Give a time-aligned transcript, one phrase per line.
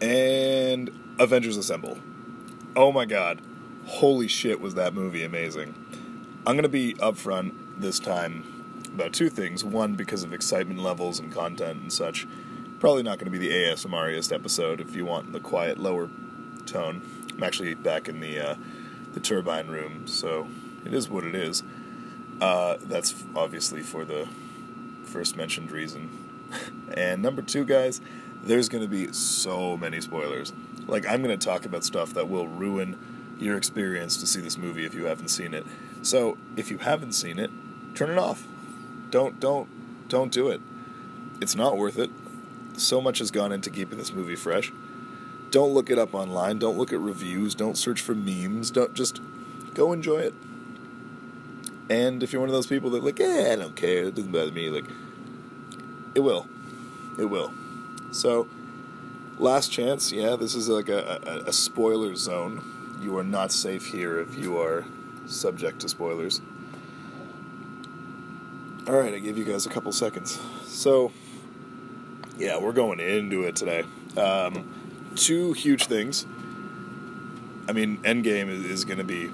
[0.00, 1.98] and Avengers Assemble.
[2.74, 3.40] Oh my god.
[3.86, 5.74] Holy shit, was that movie amazing.
[6.46, 8.44] I'm going to be upfront this time
[8.94, 9.64] about two things.
[9.64, 12.26] One, because of excitement levels and content and such.
[12.80, 16.10] Probably not going to be the ASMRiest episode if you want the quiet, lower
[16.66, 17.02] tone.
[17.32, 18.54] I'm actually back in the uh,
[19.14, 20.46] the turbine room, so
[20.84, 21.62] it is what it is.
[22.40, 24.28] Uh, that's obviously for the
[25.04, 26.10] first mentioned reason.
[26.94, 28.00] and number two, guys,
[28.46, 30.52] there's going to be so many spoilers.
[30.86, 32.98] Like, I'm going to talk about stuff that will ruin
[33.38, 35.66] your experience to see this movie if you haven't seen it.
[36.02, 37.50] So, if you haven't seen it,
[37.94, 38.46] turn it off.
[39.10, 39.68] Don't, don't,
[40.08, 40.60] don't do it.
[41.40, 42.10] It's not worth it.
[42.76, 44.72] So much has gone into keeping this movie fresh.
[45.50, 46.58] Don't look it up online.
[46.58, 47.54] Don't look at reviews.
[47.54, 48.70] Don't search for memes.
[48.70, 49.20] Don't just
[49.74, 50.34] go enjoy it.
[51.88, 54.32] And if you're one of those people that like, eh, I don't care, it doesn't
[54.32, 54.86] bother me, like,
[56.14, 56.48] it will,
[57.18, 57.52] it will.
[58.16, 58.48] So,
[59.38, 62.98] last chance, yeah, this is like a, a, a spoiler zone.
[63.02, 64.86] You are not safe here if you are
[65.26, 66.40] subject to spoilers.
[68.88, 70.40] All right, I gave you guys a couple seconds.
[70.64, 71.12] So,
[72.38, 73.84] yeah, we're going into it today.
[74.16, 76.24] Um, two huge things.
[77.68, 79.30] I mean, Endgame is, is going to be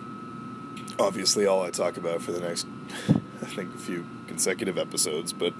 [0.98, 2.66] obviously all I talk about for the next,
[3.08, 5.32] I think, a few consecutive episodes.
[5.32, 5.54] But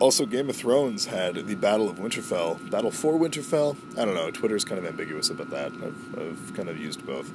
[0.00, 3.76] also, Game of Thrones had the Battle of Winterfell, Battle for Winterfell.
[3.98, 4.30] I don't know.
[4.30, 5.72] Twitter's kind of ambiguous about that.
[5.72, 7.30] I've, I've kind of used both.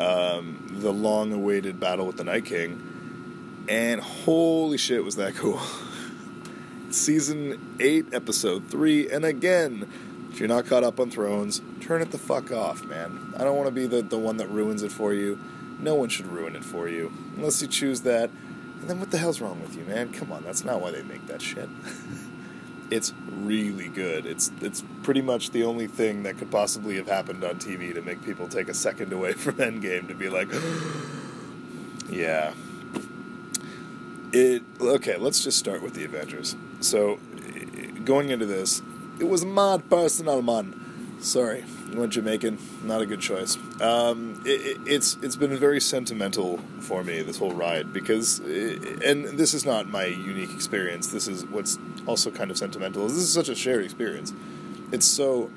[0.00, 5.60] Um, the long-awaited battle with the Night King, and holy shit, was that cool!
[6.90, 9.90] Season eight, episode three, and again,
[10.30, 13.32] if you're not caught up on Thrones, turn it the fuck off, man.
[13.36, 15.38] I don't want to be the, the one that ruins it for you.
[15.78, 17.12] No one should ruin it for you.
[17.36, 18.30] Unless you choose that.
[18.86, 20.12] Then what the hell's wrong with you, man?
[20.12, 21.68] Come on, that's not why they make that shit.
[22.90, 24.26] it's really good.
[24.26, 28.02] It's it's pretty much the only thing that could possibly have happened on TV to
[28.02, 30.48] make people take a second away from Endgame to be like,
[32.10, 32.54] yeah.
[34.32, 35.16] It okay.
[35.16, 36.56] Let's just start with the Avengers.
[36.80, 37.18] So,
[38.04, 38.82] going into this,
[39.18, 41.18] it was mad personal, man.
[41.20, 41.64] Sorry,
[41.94, 42.58] went Jamaican.
[42.84, 43.56] Not a good choice.
[43.80, 49.02] Um, it, it, it's it's been very sentimental for me this whole ride because, it,
[49.04, 51.08] and this is not my unique experience.
[51.08, 53.06] This is what's also kind of sentimental.
[53.08, 54.32] This is such a shared experience.
[54.92, 55.50] It's so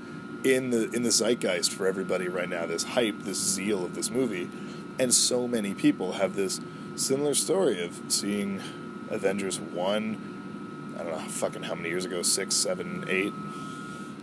[0.43, 2.65] in the in the zeitgeist for everybody right now.
[2.65, 4.49] This hype, this zeal of this movie,
[4.97, 6.61] and so many people have this
[6.95, 8.61] similar story of seeing
[9.09, 10.95] Avengers one.
[10.99, 13.33] I don't know fucking how many years ago, six, seven, eight,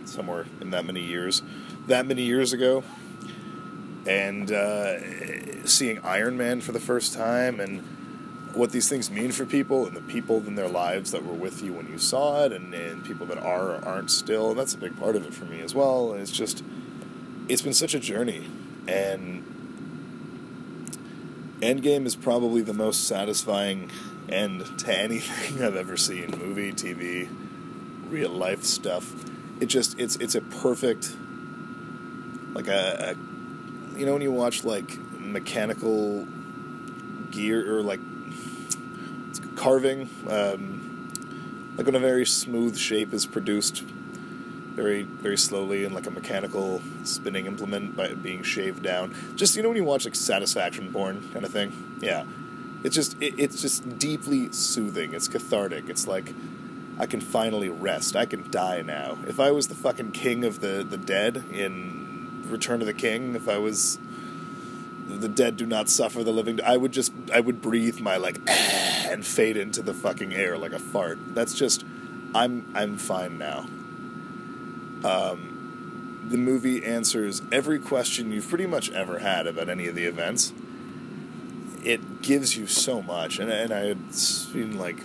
[0.05, 1.41] somewhere in that many years,
[1.87, 2.83] that many years ago,
[4.05, 7.81] and uh, seeing Iron Man for the first time and
[8.53, 11.61] what these things mean for people and the people in their lives that were with
[11.61, 14.51] you when you saw it and, and people that are or aren't still.
[14.51, 16.13] And that's a big part of it for me as well.
[16.13, 16.63] It's just,
[17.47, 18.49] it's been such a journey.
[18.87, 19.43] And
[21.59, 23.91] Endgame is probably the most satisfying
[24.29, 27.29] end to anything I've ever seen movie, TV,
[28.09, 29.13] real life stuff
[29.59, 31.15] it just it's it's a perfect
[32.57, 36.27] like a, a you know when you watch like mechanical
[37.29, 37.99] gear or like
[39.55, 40.09] carving?
[40.27, 41.11] Um,
[41.77, 46.81] like when a very smooth shape is produced very very slowly in like a mechanical
[47.03, 49.13] spinning implement by being shaved down.
[49.35, 51.99] Just you know when you watch like satisfaction porn kind of thing?
[52.01, 52.25] Yeah.
[52.83, 55.13] It's just it, it's just deeply soothing.
[55.13, 55.89] It's cathartic.
[55.89, 56.33] It's like
[56.99, 58.15] I can finally rest.
[58.15, 59.19] I can die now.
[59.27, 61.96] If I was the fucking king of the, the dead in
[62.51, 63.99] Return of the King, if I was
[65.07, 68.39] the dead do not suffer, the living, I would just I would breathe my like
[68.47, 71.17] and fade into the fucking air like a fart.
[71.33, 71.83] That's just
[72.35, 73.67] I'm I'm fine now.
[75.03, 80.05] Um, the movie answers every question you've pretty much ever had about any of the
[80.05, 80.53] events.
[81.83, 84.97] It gives you so much, and and I had seen like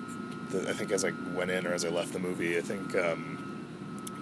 [0.51, 2.97] the, I think as I went in or as I left the movie, I think
[2.97, 3.43] um,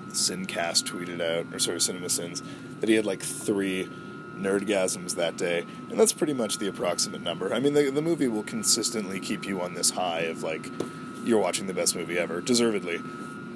[0.09, 2.43] Sincast tweeted out, or sorry, Cinema Sins,
[2.81, 3.89] that he had like three
[4.37, 7.53] nerdgasms that day, and that's pretty much the approximate number.
[7.53, 10.71] I mean, the the movie will consistently keep you on this high of like
[11.25, 13.01] you're watching the best movie ever, deservedly.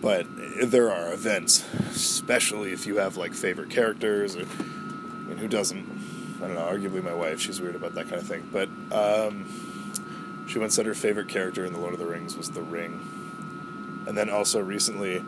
[0.01, 0.27] But
[0.63, 5.87] there are events, especially if you have like favorite characters, or I mean, who doesn't?
[6.43, 6.61] I don't know.
[6.67, 8.47] Arguably, my wife, she's weird about that kind of thing.
[8.53, 12.51] But um, she once said her favorite character in The Lord of the Rings was
[12.51, 13.01] the Ring.
[14.07, 15.25] And then also recently,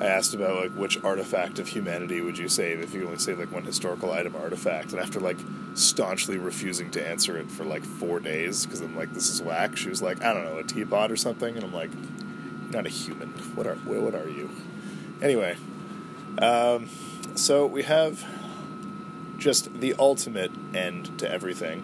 [0.00, 3.38] I asked about like which artifact of humanity would you save if you only save
[3.38, 5.38] like one historical item artifact, and after like
[5.74, 9.76] staunchly refusing to answer it for like four days because I'm like this is whack,
[9.76, 11.90] she was like I don't know a teapot or something, and I'm like
[12.70, 13.30] not a human.
[13.54, 14.50] What are what are you?
[15.20, 15.56] Anyway,
[16.40, 16.88] Um,
[17.34, 18.24] so we have
[19.38, 21.82] just the ultimate end to everything.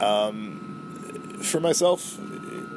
[0.00, 2.18] Um, for myself,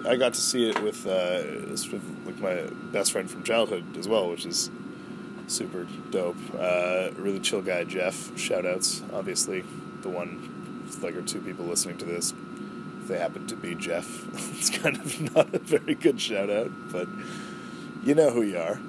[0.07, 3.97] I got to see it with uh, sort of like my best friend from childhood
[3.97, 4.69] as well, which is
[5.47, 6.37] super dope.
[6.57, 8.37] Uh, really chill guy, Jeff.
[8.37, 9.63] Shout outs, obviously,
[10.01, 12.33] the one, like, or two people listening to this.
[13.01, 14.27] If they happen to be Jeff,
[14.57, 17.07] it's kind of not a very good shout out, but
[18.03, 18.79] you know who you are.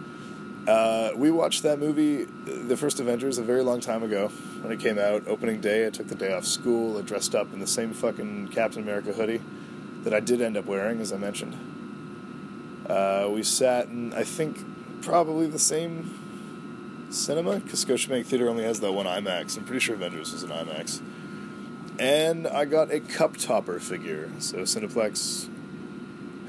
[0.69, 4.29] Uh, we watched that movie, the first Avengers, a very long time ago
[4.61, 5.27] when it came out.
[5.27, 6.99] Opening day, I took the day off school.
[6.99, 9.41] I dressed up in the same fucking Captain America hoodie
[10.05, 11.80] that I did end up wearing, as I mentioned.
[12.91, 14.59] Uh, we sat in, I think,
[15.03, 19.57] probably the same cinema, because Scotiabank Theater only has that one IMAX.
[19.57, 21.01] I'm pretty sure Avengers was an IMAX.
[22.01, 24.29] And I got a cup topper figure.
[24.41, 25.49] So Cineplex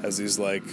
[0.02, 0.64] has these, like,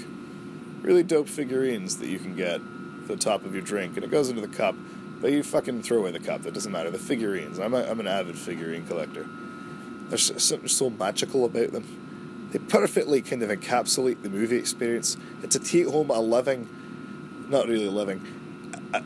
[0.82, 2.62] really dope figurines that you can get
[3.08, 4.76] the top of your drink, and it goes into the cup.
[5.22, 6.44] But you fucking throw away the cup.
[6.44, 6.90] That doesn't matter.
[6.90, 7.60] The figurines.
[7.60, 9.28] I'm a, I'm an avid figurine collector.
[10.08, 11.84] There's something so magical about them.
[12.52, 15.18] They perfectly kind of encapsulate the movie experience.
[15.44, 16.68] It's a take home a living,
[17.50, 18.26] not really living,
[18.94, 19.04] a,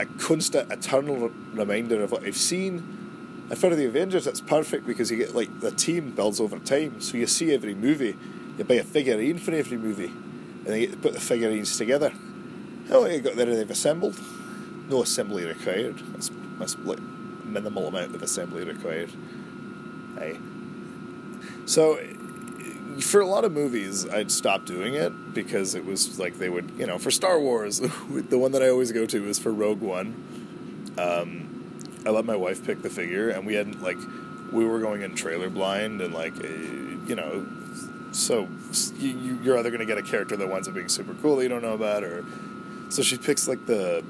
[0.00, 3.46] a constant, eternal reminder of what I've seen.
[3.50, 7.00] And for the Avengers, it's perfect because you get like the team builds over time.
[7.00, 8.16] So you see every movie,
[8.56, 11.76] you buy a figurine for every movie, and then you get to put the figurines
[11.76, 12.12] together.
[12.90, 14.20] Oh, you got there, they've assembled.
[14.88, 15.98] No assembly required.
[16.12, 17.00] That's, that's like
[17.44, 19.10] minimal amount of assembly required.
[20.16, 20.38] Hey.
[21.66, 21.98] So,
[23.00, 26.72] for a lot of movies, I'd stop doing it because it was like they would,
[26.78, 29.80] you know, for Star Wars, the one that I always go to is for Rogue
[29.80, 30.94] One.
[30.98, 31.74] Um,
[32.06, 33.98] I let my wife pick the figure, and we had like
[34.52, 37.46] we were going in trailer blind, and like uh, you know,
[38.12, 38.48] so
[38.98, 41.42] you, you're either going to get a character that winds up being super cool that
[41.42, 42.24] you don't know about, or
[42.88, 44.04] so she picks like the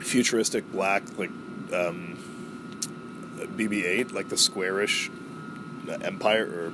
[0.00, 1.30] futuristic black like
[1.72, 2.16] um,
[3.38, 5.10] BB-8, like the squarish
[6.02, 6.72] Empire or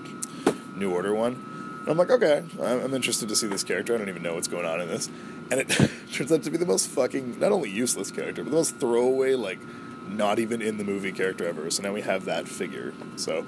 [0.76, 1.34] New Order one.
[1.80, 3.94] And I'm like, okay, I'm interested to see this character.
[3.94, 5.08] I don't even know what's going on in this,
[5.50, 5.68] and it
[6.12, 9.34] turns out to be the most fucking not only useless character, but the most throwaway,
[9.34, 9.60] like
[10.08, 11.70] not even in the movie character ever.
[11.70, 12.92] So now we have that figure.
[13.16, 13.46] So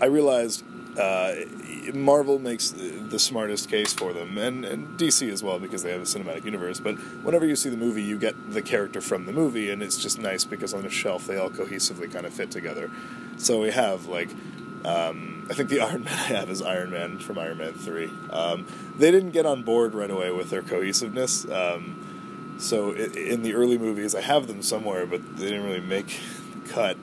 [0.00, 0.64] I realized
[0.96, 1.34] uh,
[1.92, 6.02] Marvel makes the smartest case for them, and, and DC as well because they have
[6.02, 6.78] a cinematic universe.
[6.78, 6.94] But
[7.24, 10.20] whenever you see the movie, you get the character from the movie, and it's just
[10.20, 12.90] nice because on the shelf they all cohesively kind of fit together.
[13.38, 14.28] So we have like.
[14.84, 18.10] Um, I think the Iron Man I have is Iron Man from Iron Man 3.
[18.30, 18.66] Um,
[18.98, 21.48] they didn't get on board right away with their cohesiveness.
[21.50, 26.20] Um, so in the early movies, I have them somewhere, but they didn't really make
[26.54, 26.96] the cut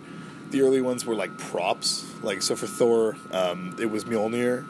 [0.51, 2.05] the early ones were like props.
[2.21, 4.65] Like so for Thor, um, it was Mjolnir.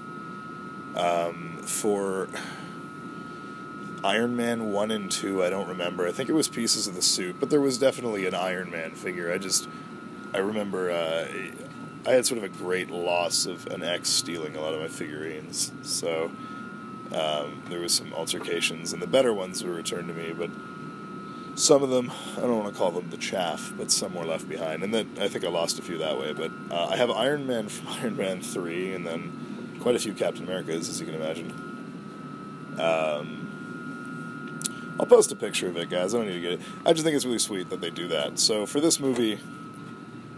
[0.95, 2.27] Um, for
[4.03, 6.07] Iron Man one and two, I don't remember.
[6.07, 8.91] I think it was pieces of the suit, but there was definitely an Iron Man
[8.91, 9.31] figure.
[9.31, 9.67] I just
[10.33, 11.27] I remember uh,
[12.05, 14.87] I had sort of a great loss of an ex stealing a lot of my
[14.87, 15.71] figurines.
[15.83, 16.31] So
[17.13, 20.49] um, there was some altercations, and the better ones were returned to me, but
[21.55, 24.47] some of them, I don't want to call them the chaff, but some were left
[24.47, 24.83] behind.
[24.83, 26.33] And then I think I lost a few that way.
[26.33, 30.13] But uh, I have Iron Man from Iron Man 3, and then quite a few
[30.13, 31.51] Captain Americas, as you can imagine.
[32.79, 33.41] Um,
[34.99, 36.13] I'll post a picture of it, guys.
[36.13, 36.61] I don't need to get it.
[36.85, 38.39] I just think it's really sweet that they do that.
[38.39, 39.39] So for this movie,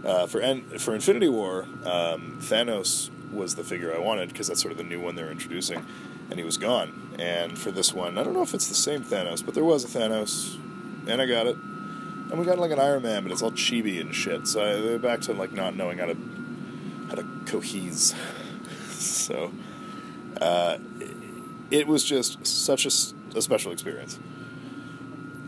[0.06, 4.62] uh, for en- for Infinity War, um, Thanos was the figure I wanted because that's
[4.62, 5.86] sort of the new one they're introducing,
[6.30, 7.16] and he was gone.
[7.20, 9.84] And for this one, I don't know if it's the same Thanos, but there was
[9.84, 10.60] a Thanos
[11.08, 11.56] and I got it.
[11.56, 14.48] And we got like an Iron Man, but it's all chibi and shit.
[14.48, 16.16] So I, they're back to like not knowing how to
[17.10, 18.16] how to cohese.
[18.90, 19.52] so
[20.42, 20.78] uh,
[21.70, 24.18] it was just such a, a, special experience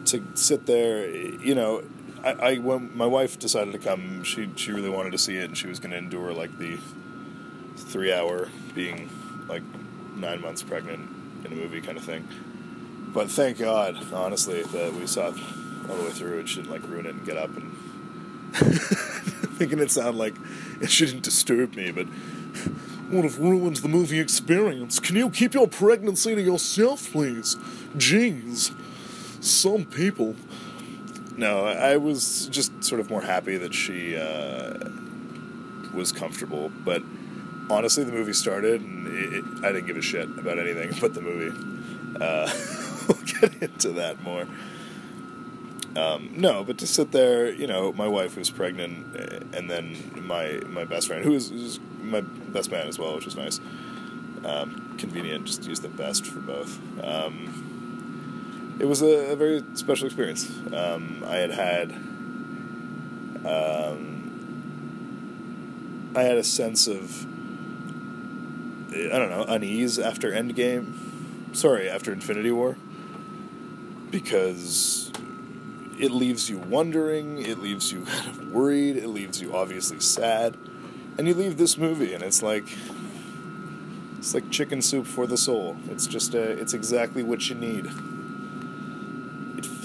[0.06, 1.10] to sit there.
[1.10, 1.84] You know,
[2.25, 5.46] I, I when my wife decided to come, she she really wanted to see it,
[5.46, 6.77] and she was going to endure like the
[7.77, 9.10] three hour being
[9.48, 9.63] like
[10.15, 11.08] nine months pregnant
[11.46, 12.27] in a movie kind of thing.
[13.13, 15.36] But thank God, honestly, that we saw it
[15.89, 17.72] all the way through and she didn't like ruin it and get up and
[19.58, 20.34] thinking it sound like
[20.82, 22.08] it shouldn't disturb me, but
[23.10, 25.00] what if ruins the movie experience?
[25.00, 27.55] Can you keep your pregnancy to yourself, please?
[27.96, 28.74] Jeez.
[29.44, 30.36] Some people.
[31.38, 34.89] No, I was just sort of more happy that she uh,
[35.94, 37.04] was comfortable, but
[37.70, 41.13] honestly, the movie started and it, it, I didn't give a shit about anything but
[41.13, 41.58] the movie.
[42.20, 42.51] Uh,
[43.08, 44.48] we'll get into that more.
[45.96, 49.96] Um, no, but to sit there, you know, my wife who's pregnant, eh, and then
[50.27, 53.60] my my best friend, who is, my best man as well, which is nice.
[54.44, 56.80] Um, convenient, just use the best for both.
[57.01, 57.64] Um,
[58.79, 60.50] it was a, a very special experience.
[60.74, 61.91] Um, I had had
[63.46, 64.15] um,
[66.15, 67.25] I had a sense of
[68.94, 70.94] I don't know unease after Endgame.
[71.55, 72.75] Sorry, after Infinity War,
[74.12, 75.12] because
[75.98, 80.58] it leaves you wondering, it leaves you kind of worried, it leaves you obviously sad,
[81.17, 82.67] and you leave this movie and it's like
[84.17, 85.77] it's like chicken soup for the soul.
[85.89, 87.88] It's just a, it's exactly what you need.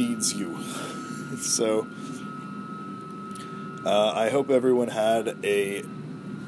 [0.00, 0.59] Feeds you.
[1.37, 1.87] so
[3.85, 5.85] uh, I hope everyone had a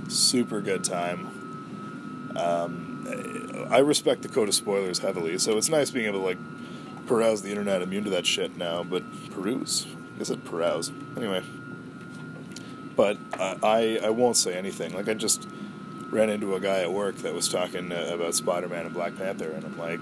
[0.08, 2.32] super good time.
[2.34, 6.38] Um, I respect the code of spoilers heavily, so it's nice being able to like
[7.06, 8.84] peruse the internet, immune to that shit now.
[8.84, 9.86] But peruse,
[10.18, 10.90] I said peruse.
[11.18, 11.42] Anyway,
[12.96, 14.94] but uh, I I won't say anything.
[14.94, 15.46] Like I just
[16.08, 19.14] ran into a guy at work that was talking uh, about Spider Man and Black
[19.18, 20.00] Panther, and I'm like,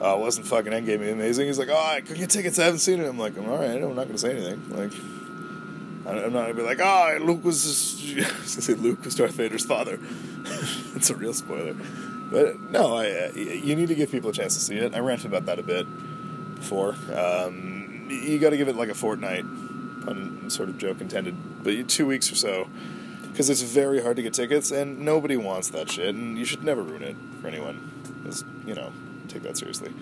[0.00, 2.58] "Oh, wasn't fucking Endgame amazing?" He's like, "Oh, I couldn't get tickets.
[2.58, 3.82] I haven't seen it." I'm like, "I'm all right.
[3.82, 4.92] I'm not to say anything." Like.
[6.06, 7.62] I'm not gonna be like, oh, Luke was.
[7.62, 9.98] Just, I was gonna say Luke was Darth Vader's father.
[10.96, 11.74] It's a real spoiler,
[12.30, 13.10] but no, I.
[13.10, 14.94] Uh, you need to give people a chance to see it.
[14.94, 15.86] I ranted about that a bit
[16.56, 16.94] before.
[17.14, 19.44] Um, you got to give it like a fortnight,
[20.04, 22.68] pun sort of joke intended, but two weeks or so,
[23.30, 26.64] because it's very hard to get tickets, and nobody wants that shit, and you should
[26.64, 27.90] never ruin it for anyone.
[28.24, 28.92] Just you know,
[29.30, 29.92] take that seriously.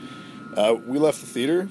[0.57, 1.69] Uh, we left the theater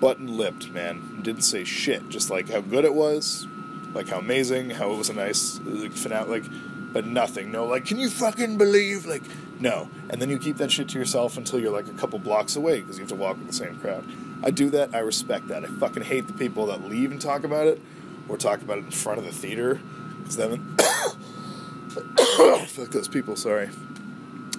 [0.00, 1.20] button lipped, man.
[1.22, 2.08] Didn't say shit.
[2.08, 3.46] Just like how good it was,
[3.94, 6.44] like how amazing, how it was a nice like, finale, like,
[6.92, 7.50] but nothing.
[7.52, 9.06] No, like, can you fucking believe?
[9.06, 9.22] Like,
[9.60, 9.88] no.
[10.10, 12.80] And then you keep that shit to yourself until you're like a couple blocks away
[12.80, 14.04] because you have to walk with the same crowd.
[14.42, 14.94] I do that.
[14.94, 15.64] I respect that.
[15.64, 17.80] I fucking hate the people that leave and talk about it
[18.28, 19.80] or talk about it in front of the theater.
[20.18, 20.76] Because then,
[22.66, 23.36] fuck those people.
[23.36, 23.70] Sorry.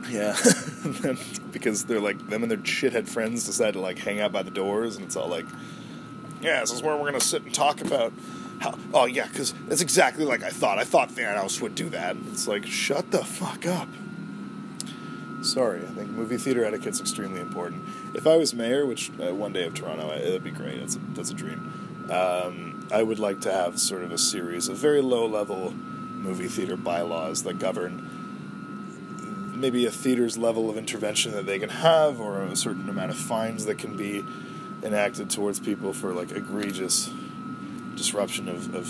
[0.09, 0.37] Yeah,
[1.51, 4.51] because they're like them and their shithead friends decide to like hang out by the
[4.51, 5.45] doors, and it's all like,
[6.41, 8.13] yeah, this is where we're gonna sit and talk about
[8.61, 8.77] how.
[8.93, 10.77] Oh yeah, because that's exactly like I thought.
[10.77, 12.15] I thought Thanos would do that.
[12.31, 13.89] It's like shut the fuck up.
[15.43, 17.83] Sorry, I think movie theater etiquette's extremely important.
[18.15, 20.79] If I was mayor, which uh, one day of Toronto, it'd be great.
[20.79, 22.09] That's a, that's a dream.
[22.09, 26.47] Um, I would like to have sort of a series of very low level movie
[26.47, 28.06] theater bylaws that govern
[29.59, 33.17] maybe a theater's level of intervention that they can have, or a certain amount of
[33.17, 34.23] fines that can be
[34.83, 37.09] enacted towards people for like egregious
[37.95, 38.87] disruption of, of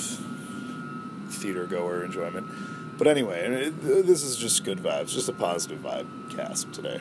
[1.29, 2.47] theater goer enjoyment.
[2.97, 6.99] But anyway, it, this is just good vibes, just a positive vibe cast today.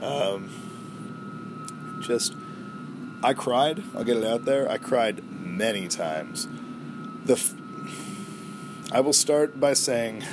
[0.00, 0.48] Um,
[2.00, 2.34] just,
[3.22, 3.82] I cried.
[3.96, 4.70] I'll get it out there.
[4.70, 6.46] I cried many times.
[7.24, 7.54] The, f-
[8.92, 10.24] I will start by saying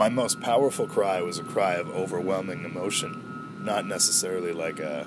[0.00, 5.06] my most powerful cry was a cry of overwhelming emotion, not necessarily like a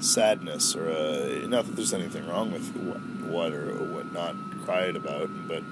[0.00, 1.46] sadness or a.
[1.46, 3.00] Not that there's anything wrong with what,
[3.30, 4.34] what or what not
[4.64, 5.62] cried about, but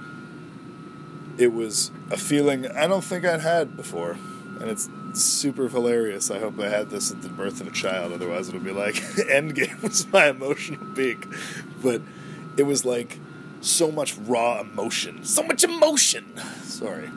[1.39, 4.19] it was a feeling I don't think I'd had before,
[4.61, 6.31] and it's super hilarious.
[6.31, 8.95] I hope I had this at the birth of a child, otherwise it'll be like
[9.31, 11.27] Endgame was my emotional peak,
[11.83, 12.03] but
[12.59, 13.19] it was like
[13.63, 16.37] so much raw emotion, so much emotion.
[16.65, 17.11] Sorry.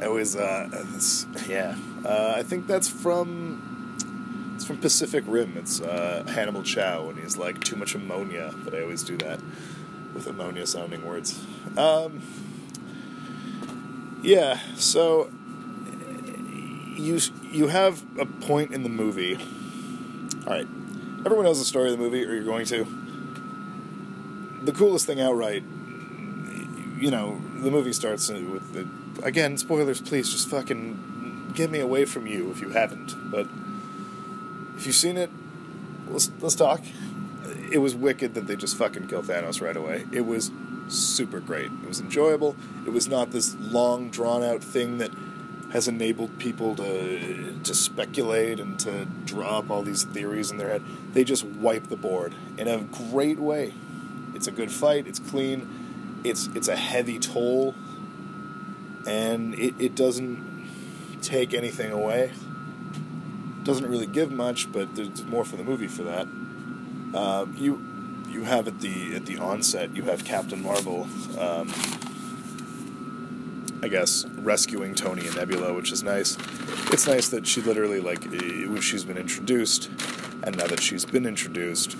[0.00, 0.68] It was, uh,
[1.46, 1.76] yeah.
[2.04, 5.56] Uh, I think that's from it's from Pacific Rim.
[5.56, 8.54] It's uh, Hannibal Chau, and he's like too much ammonia.
[8.64, 9.40] But I always do that
[10.14, 11.44] with ammonia sounding words.
[11.76, 12.22] Um,
[14.22, 14.58] yeah.
[14.76, 15.30] So
[16.96, 19.36] you you have a point in the movie.
[20.46, 20.66] All right.
[21.24, 22.86] Everyone knows the story of the movie, or you're going to.
[24.62, 25.62] The coolest thing outright,
[26.98, 28.86] you know, the movie starts with the
[29.22, 33.30] again, spoilers, please just fucking get me away from you if you haven't.
[33.30, 33.46] But
[34.76, 35.30] if you've seen it,
[36.08, 36.80] let's let's talk.
[37.72, 40.06] It was wicked that they just fucking killed Thanos right away.
[40.12, 40.50] It was
[40.88, 41.70] super great.
[41.70, 42.56] It was enjoyable.
[42.86, 45.12] It was not this long drawn out thing that
[45.72, 50.68] has enabled people to to speculate and to draw up all these theories in their
[50.68, 50.82] head.
[51.12, 53.72] They just wipe the board in a great way.
[54.34, 55.06] It's a good fight.
[55.06, 56.20] It's clean.
[56.24, 57.74] It's it's a heavy toll
[59.06, 60.68] and it, it doesn't
[61.22, 62.32] take anything away.
[63.62, 66.26] Doesn't really give much, but there's more for the movie for that.
[67.14, 67.86] Uh, you
[68.28, 71.72] you have at the at the onset you have Captain Marvel, um,
[73.82, 76.36] I guess rescuing Tony and Nebula, which is nice.
[76.92, 78.22] It's nice that she literally like
[78.80, 79.90] she's been introduced,
[80.42, 81.96] and now that she's been introduced,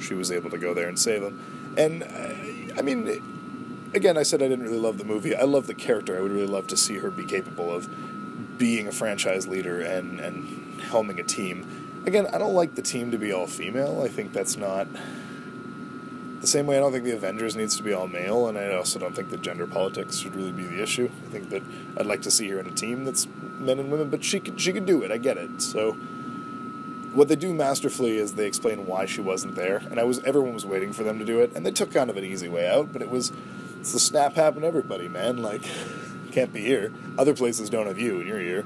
[0.00, 1.74] she was able to go there and save them.
[1.76, 2.04] And
[2.76, 3.22] I mean
[3.94, 5.34] again, I said I didn't really love the movie.
[5.34, 6.16] I love the character.
[6.16, 7.88] I would really love to see her be capable of
[8.58, 12.02] being a franchise leader and and helming a team.
[12.06, 14.02] again, I don't like the team to be all female.
[14.02, 14.86] I think that's not
[16.40, 18.74] the same way I don't think the Avengers needs to be all male, and I
[18.74, 21.08] also don't think that gender politics should really be the issue.
[21.26, 21.62] I think that
[21.96, 23.26] I'd like to see her in a team that's
[23.58, 25.10] men and women, but she could she could do it.
[25.10, 25.62] I get it.
[25.62, 25.92] So
[27.14, 30.52] what they do masterfully is they explain why she wasn't there, and I was everyone
[30.52, 32.68] was waiting for them to do it, and they took kind of an easy way
[32.68, 33.32] out, but it was
[33.84, 35.42] it's the snap happened to everybody, man.
[35.42, 35.60] Like
[36.32, 36.90] can't be here.
[37.18, 38.64] Other places don't have you, and you're here.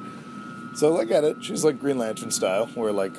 [0.75, 1.43] So I get it.
[1.43, 3.15] She's like Green Lantern style, where like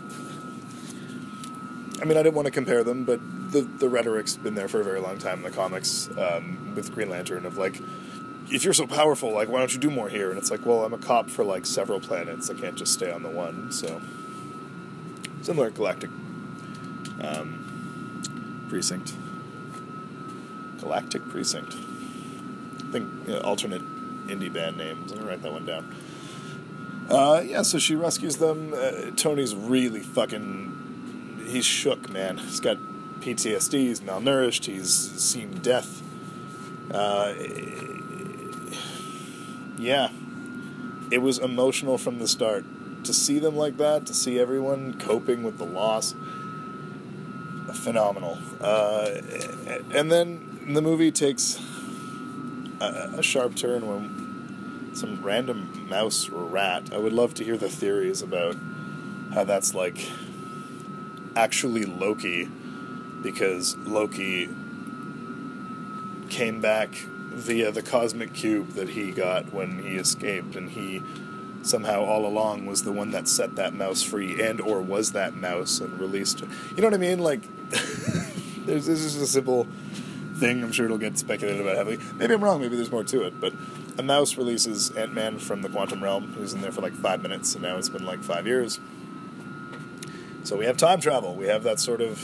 [2.01, 3.19] I mean I didn't want to compare them, but
[3.51, 6.95] the the rhetoric's been there for a very long time in the comics um, with
[6.95, 7.81] Green Lantern of like,
[8.49, 10.29] if you're so powerful, like why don't you do more here?
[10.29, 12.49] And it's like, well, I'm a cop for like several planets.
[12.49, 13.73] I can't just stay on the one.
[13.73, 14.01] So
[15.41, 16.11] similar Galactic
[17.19, 19.11] um, Precinct,
[20.79, 21.73] Galactic Precinct.
[21.73, 23.07] I think
[23.43, 23.81] alternate
[24.27, 25.11] indie band names.
[25.11, 25.95] I'm gonna write that one down.
[27.09, 28.73] Uh, yeah, so she rescues them.
[28.73, 31.45] Uh, Tony's really fucking.
[31.47, 32.37] He's shook, man.
[32.37, 32.77] He's got
[33.19, 36.01] PTSD, he's malnourished, he's seen death.
[36.91, 37.33] Uh,
[39.77, 40.09] yeah,
[41.11, 42.65] it was emotional from the start.
[43.05, 46.13] To see them like that, to see everyone coping with the loss,
[47.73, 48.37] phenomenal.
[48.59, 49.21] Uh,
[49.93, 51.59] and then the movie takes
[52.79, 56.93] a, a sharp turn when some random mouse or rat.
[56.93, 58.55] I would love to hear the theories about
[59.33, 60.09] how that's like
[61.35, 62.49] actually Loki
[63.21, 64.49] because Loki
[66.29, 71.01] came back via the cosmic cube that he got when he escaped and he
[71.61, 75.35] somehow all along was the one that set that mouse free and or was that
[75.35, 76.41] mouse and released.
[76.41, 77.19] You know what I mean?
[77.19, 77.41] Like
[78.65, 79.67] there's this is a simple
[80.39, 80.63] thing.
[80.63, 81.99] I'm sure it'll get speculated about heavily.
[82.15, 83.53] Maybe I'm wrong, maybe there's more to it, but
[83.97, 86.33] a mouse releases Ant Man from the quantum realm.
[86.33, 88.79] He was in there for like five minutes, and now it's been like five years.
[90.43, 91.35] So we have time travel.
[91.35, 92.17] We have that sort of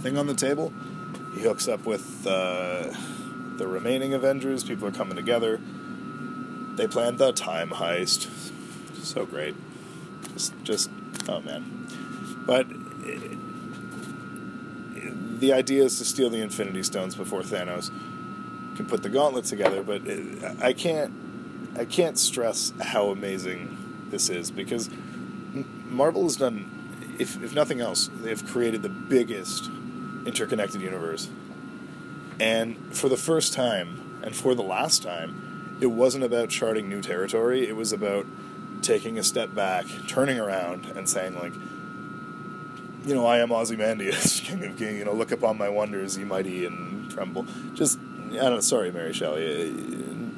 [0.00, 0.72] thing on the table.
[1.34, 2.92] He hooks up with uh,
[3.56, 4.64] the remaining Avengers.
[4.64, 5.60] People are coming together.
[6.76, 8.28] They plan the time heist.
[9.02, 9.54] So great.
[10.32, 10.90] Just, just
[11.28, 11.88] oh man.
[12.46, 12.66] But
[13.04, 13.38] it,
[15.42, 17.90] the idea is to steal the Infinity Stones before Thanos
[18.76, 19.82] can put the gauntlet together.
[19.82, 21.12] But it, I can't,
[21.76, 24.88] I can't stress how amazing this is because
[25.88, 29.68] Marvel has done, if if nothing else, they've created the biggest
[30.24, 31.28] interconnected universe.
[32.38, 37.02] And for the first time, and for the last time, it wasn't about charting new
[37.02, 37.66] territory.
[37.66, 38.26] It was about
[38.80, 41.52] taking a step back, turning around, and saying, like,
[43.04, 44.96] you know, I am Ozymandias, King of King.
[44.96, 47.46] You know, look upon my wonders, ye mighty, and tremble.
[47.74, 49.70] Just, I don't know, sorry, Mary Shelley.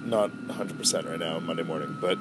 [0.04, 1.96] Not 100% right now, Monday morning.
[2.00, 2.18] But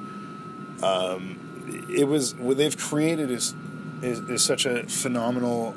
[0.86, 3.54] um, it was, what they've created is,
[4.02, 5.76] is, is such a phenomenal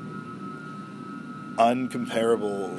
[1.56, 2.70] uncomparable,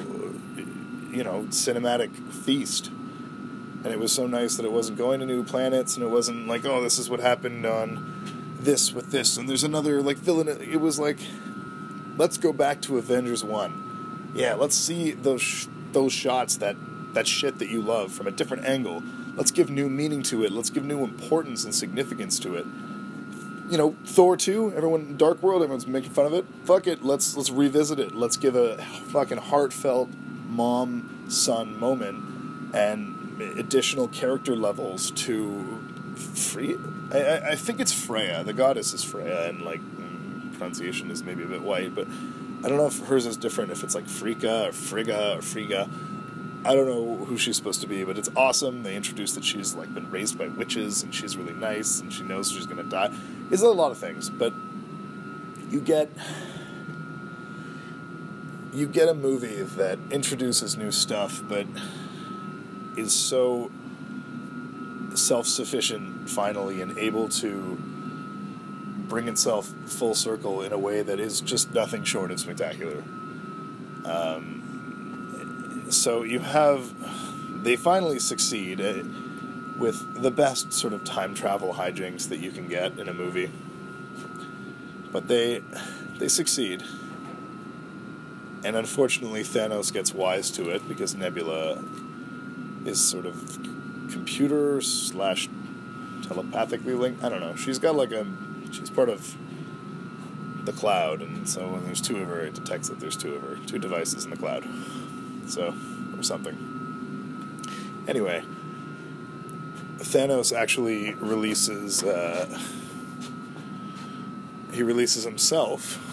[1.14, 2.88] you know, cinematic feast.
[2.88, 6.48] And it was so nice that it wasn't going to new planets, and it wasn't
[6.48, 8.18] like, oh, this is what happened on
[8.60, 10.48] this with this, and there's another like villain.
[10.48, 11.18] It was like,
[12.18, 14.32] let's go back to Avengers One.
[14.34, 16.76] Yeah, let's see those sh- those shots that
[17.14, 19.02] that shit that you love from a different angle.
[19.34, 20.52] Let's give new meaning to it.
[20.52, 22.66] Let's give new importance and significance to it
[23.70, 26.46] you know, Thor two, everyone Dark World, everyone's making fun of it.
[26.64, 28.14] Fuck it, let's let's revisit it.
[28.14, 30.08] Let's give a fucking heartfelt
[30.48, 35.84] mom son moment and additional character levels to
[36.16, 36.76] Free.
[37.12, 38.42] I, I think it's Freya.
[38.42, 39.80] The goddess is Freya, and like
[40.58, 42.06] pronunciation is maybe a bit white, but
[42.64, 43.70] I don't know if hers is different.
[43.70, 45.88] If it's like Frika or Frigga or Friga.
[46.64, 48.82] I don't know who she's supposed to be, but it's awesome.
[48.82, 52.24] They introduce that she's like been raised by witches and she's really nice and she
[52.24, 53.14] knows she's gonna die.
[53.50, 54.52] It's a lot of things, but
[55.70, 56.10] you get
[58.72, 61.66] you get a movie that introduces new stuff, but
[62.96, 63.70] is so
[65.14, 67.80] self-sufficient finally and able to
[69.08, 73.02] bring itself full circle in a way that is just nothing short of spectacular.
[74.04, 76.94] Um, so you have
[77.62, 79.02] they finally succeed uh,
[79.78, 83.50] with the best sort of time travel hijinks that you can get in a movie.
[85.12, 85.62] But they
[86.18, 86.82] they succeed.
[88.64, 91.82] And unfortunately Thanos gets wise to it because Nebula
[92.84, 93.58] is sort of
[94.10, 95.48] computer slash
[96.22, 97.22] telepathically linked.
[97.22, 97.54] I don't know.
[97.54, 98.26] She's got like a
[98.70, 99.36] she's part of
[100.64, 103.42] the cloud, and so when there's two of her, it detects that there's two of
[103.42, 104.64] her, two devices in the cloud.
[105.46, 105.74] So,
[106.16, 106.56] or something.
[108.06, 108.42] Anyway,
[109.98, 112.58] Thanos actually releases uh,
[114.72, 116.04] he releases himself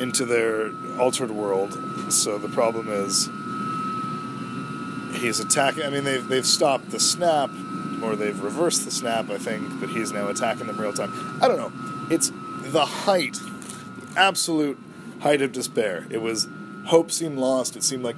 [0.00, 1.72] into their altered world.
[2.12, 3.28] So the problem is
[5.20, 5.84] he's attacking.
[5.84, 7.50] I mean, they've they've stopped the snap,
[8.04, 9.80] or they've reversed the snap, I think.
[9.80, 11.38] But he's now attacking them real time.
[11.42, 11.72] I don't know.
[12.10, 12.30] It's
[12.62, 14.78] the height, the absolute
[15.20, 16.06] height of despair.
[16.10, 16.48] It was
[16.86, 17.76] hope seemed lost.
[17.76, 18.16] It seemed like,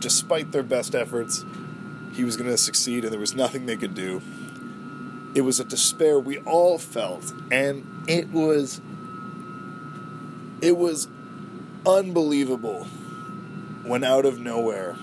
[0.00, 1.44] despite their best efforts,
[2.14, 4.22] he was going to succeed, and there was nothing they could do.
[5.34, 8.80] It was a despair we all felt, and it was
[10.62, 11.08] it was
[11.84, 12.84] unbelievable
[13.84, 14.96] when out of nowhere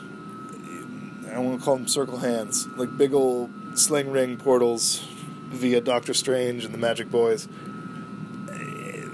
[1.34, 5.06] I want to call them circle hands, like big old sling ring portals
[5.50, 7.48] via Doctor Strange and the Magic Boys.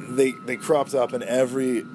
[0.09, 1.85] They they cropped up in every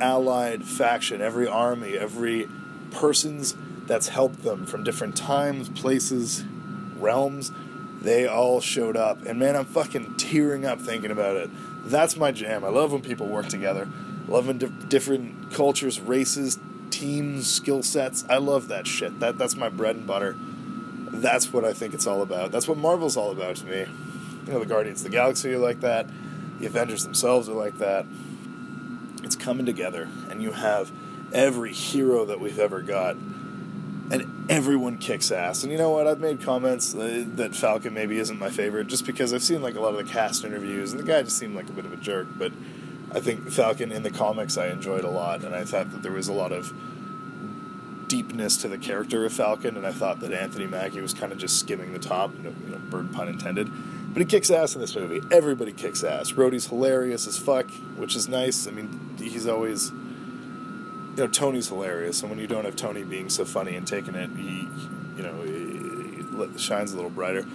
[0.00, 2.48] allied faction, every army, every
[2.90, 3.54] person's
[3.86, 6.44] that's helped them from different times, places,
[6.96, 7.52] realms.
[8.00, 11.50] They all showed up, and man, I'm fucking tearing up thinking about it.
[11.84, 12.64] That's my jam.
[12.64, 13.88] I love when people work together.
[14.28, 16.58] Love when di- different cultures, races,
[16.90, 18.24] teams, skill sets.
[18.28, 19.20] I love that shit.
[19.20, 20.36] That that's my bread and butter.
[21.12, 22.52] That's what I think it's all about.
[22.52, 23.86] That's what Marvel's all about to me.
[24.46, 26.08] You know, the Guardians of the Galaxy are like that.
[26.58, 28.06] The Avengers themselves are like that.
[29.22, 30.90] It's coming together, and you have
[31.32, 35.62] every hero that we've ever got, and everyone kicks ass.
[35.62, 36.06] And you know what?
[36.06, 39.76] I've made comments uh, that Falcon maybe isn't my favorite, just because I've seen like
[39.76, 41.92] a lot of the cast interviews, and the guy just seemed like a bit of
[41.92, 42.26] a jerk.
[42.36, 42.52] But
[43.12, 46.12] I think Falcon in the comics I enjoyed a lot, and I thought that there
[46.12, 46.72] was a lot of
[48.12, 51.38] deepness to the character of Falcon, and I thought that Anthony Mackie was kind of
[51.38, 53.70] just skimming the top, you know, you know, bird pun intended.
[54.12, 55.22] But he kicks ass in this movie.
[55.34, 56.32] Everybody kicks ass.
[56.32, 58.68] Rhodey's hilarious as fuck, which is nice.
[58.68, 63.30] I mean, he's always, you know, Tony's hilarious, and when you don't have Tony being
[63.30, 64.68] so funny and taking it, he,
[65.16, 67.46] you know, he shines a little brighter.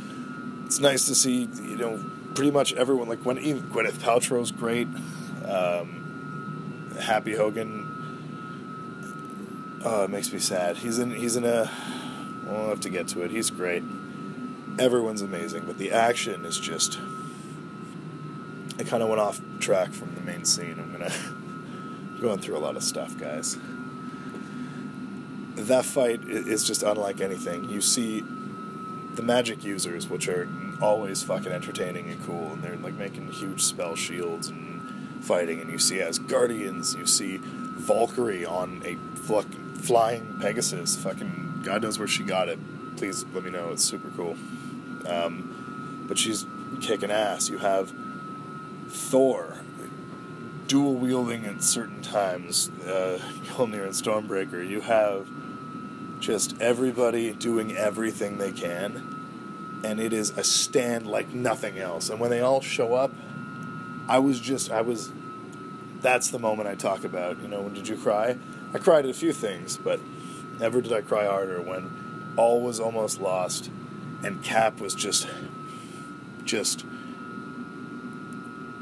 [0.66, 3.08] It's nice to see, you know, pretty much everyone.
[3.08, 4.88] Like when even Gwyneth Paltrow's great.
[5.46, 5.98] Um,
[7.00, 7.87] Happy Hogan.
[9.90, 10.76] Oh, it makes me sad.
[10.76, 11.12] He's in.
[11.12, 11.72] He's in a.
[12.46, 13.32] We'll have to get to it.
[13.32, 13.84] He's great.
[14.78, 17.00] Everyone's amazing, but the action is just.
[18.78, 20.76] I kind of went off track from the main scene.
[20.78, 21.14] I'm gonna
[22.22, 23.58] going through a lot of stuff, guys.
[25.56, 27.70] That fight is just unlike anything.
[27.70, 28.26] You see
[29.16, 30.50] the magic users, which are
[30.82, 35.72] always fucking entertaining and cool, and they're like making huge spell shields and fighting, and
[35.72, 38.96] you see as guardians, you see Valkyrie on a
[39.82, 40.96] flying Pegasus.
[40.98, 42.60] Fucking God knows where she got it.
[42.98, 43.70] Please let me know.
[43.72, 44.36] It's super cool.
[45.06, 46.46] Um, but she's
[46.82, 47.50] kicking ass.
[47.50, 47.94] You have
[48.90, 49.58] Thor
[50.68, 53.20] dual wielding at certain times, uh,
[53.58, 54.68] and Stormbreaker.
[54.68, 55.28] You have
[56.20, 62.10] just everybody doing everything they can, and it is a stand like nothing else.
[62.10, 63.12] And when they all show up,
[64.08, 65.12] I was just, I was,
[66.02, 67.42] that's the moment I talk about.
[67.42, 68.38] You know, when did you cry?
[68.74, 70.00] I cried at a few things, but
[70.60, 73.70] never did I cry harder when all was almost lost
[74.24, 75.28] and Cap was just,
[76.44, 76.86] just,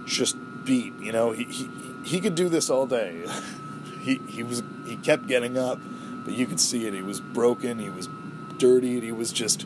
[0.06, 0.94] just beat.
[1.00, 1.70] You know, he, he,
[2.04, 3.26] he could do this all day.
[4.02, 5.80] he, he was, he kept getting up,
[6.24, 6.94] but you could see it.
[6.94, 8.10] He was broken, he was
[8.58, 9.66] dirty, he was just,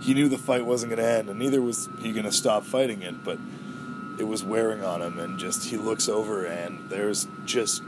[0.00, 2.64] he knew the fight wasn't going to end, and neither was he going to stop
[2.64, 3.38] fighting it, but
[4.18, 7.82] it was wearing on him, and just he looks over, and there's just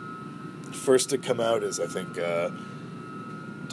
[0.73, 2.51] first to come out is I think uh,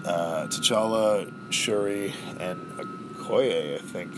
[0.05, 4.13] uh, T'Challa, Shuri, and Okoye, I think.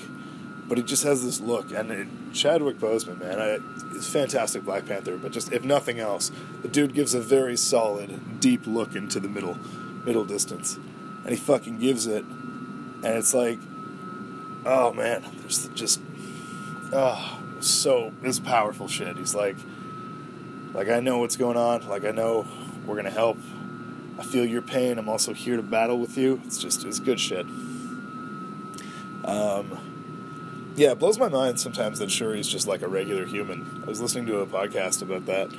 [0.68, 4.86] But he just has this look, and it, Chadwick Boseman, man, I, is fantastic Black
[4.86, 5.18] Panther.
[5.18, 9.28] But just if nothing else, the dude gives a very solid, deep look into the
[9.28, 9.58] middle,
[10.06, 13.60] middle distance, and he fucking gives it, and it's like,
[14.66, 16.02] oh man, there's just,
[16.94, 19.18] oh, so it's powerful shit.
[19.18, 19.58] He's like,
[20.74, 21.88] like I know what's going on.
[21.88, 22.46] Like I know
[22.90, 23.38] we're gonna help.
[24.18, 24.98] I feel your pain.
[24.98, 26.42] I'm also here to battle with you.
[26.46, 27.46] It's just it's good shit.
[29.24, 29.78] Um,
[30.76, 33.84] yeah, it blows my mind sometimes that Shuri's just like a regular human.
[33.84, 35.50] I was listening to a podcast about that.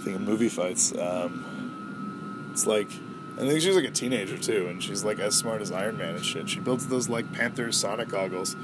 [0.00, 0.92] Thing of movie fights.
[0.96, 2.88] Um, it's like,
[3.36, 6.14] I think she's like a teenager too, and she's like as smart as Iron Man
[6.14, 6.48] and shit.
[6.48, 8.54] She builds those like Panther Sonic goggles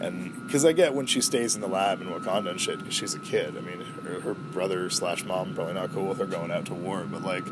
[0.00, 2.94] and because I get when she stays in the lab in Wakanda and shit, because
[2.94, 3.56] she's a kid.
[3.56, 7.04] I mean, her brother slash mom probably not cool with her going out to war,
[7.10, 7.44] but like,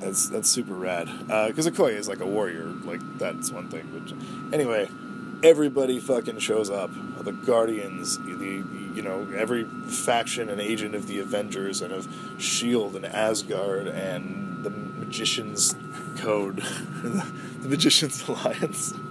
[0.00, 1.08] that's that's super rad.
[1.26, 3.88] Because uh, Okoye is like a warrior, like that's one thing.
[3.92, 4.88] But anyway,
[5.42, 6.90] everybody fucking shows up.
[7.22, 12.96] The Guardians, the you know every faction and agent of the Avengers and of Shield
[12.96, 15.74] and Asgard and the Magicians
[16.16, 16.56] Code,
[17.02, 18.94] the Magicians Alliance.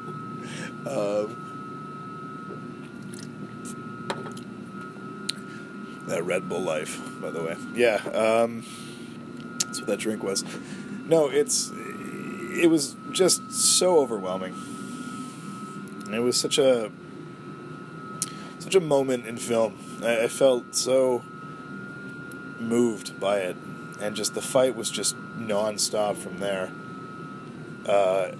[0.85, 1.46] Um,
[6.07, 7.55] That Red Bull life, by the way.
[7.73, 8.63] Yeah, um,
[9.59, 10.43] that's what that drink was.
[11.05, 14.55] No, it's it was just so overwhelming.
[16.11, 16.91] It was such a
[18.59, 19.77] such a moment in film.
[20.01, 21.23] I, I felt so
[22.59, 23.57] moved by it,
[23.99, 26.71] and just the fight was just nonstop from there.
[27.85, 28.31] Uh,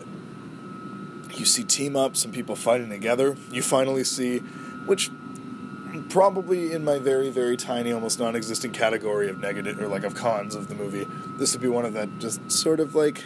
[1.33, 3.35] you see team ups and people fighting together.
[3.51, 4.39] You finally see,
[4.85, 5.11] which
[6.09, 10.55] probably in my very very tiny, almost non-existent category of negative or like of cons
[10.55, 13.23] of the movie, this would be one of that just sort of like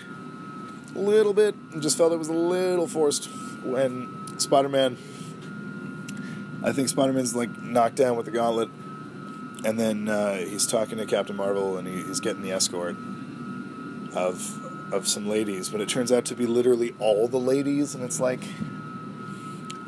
[0.95, 1.55] a little bit.
[1.79, 3.25] Just felt it was a little forced
[3.63, 4.97] when Spider-Man
[6.63, 8.69] I think Spider Man's like knocked down with the gauntlet,
[9.65, 12.95] and then uh, he's talking to Captain Marvel, and he, he's getting the escort
[14.13, 18.03] of of some ladies, but it turns out to be literally all the ladies, and
[18.03, 18.41] it's like,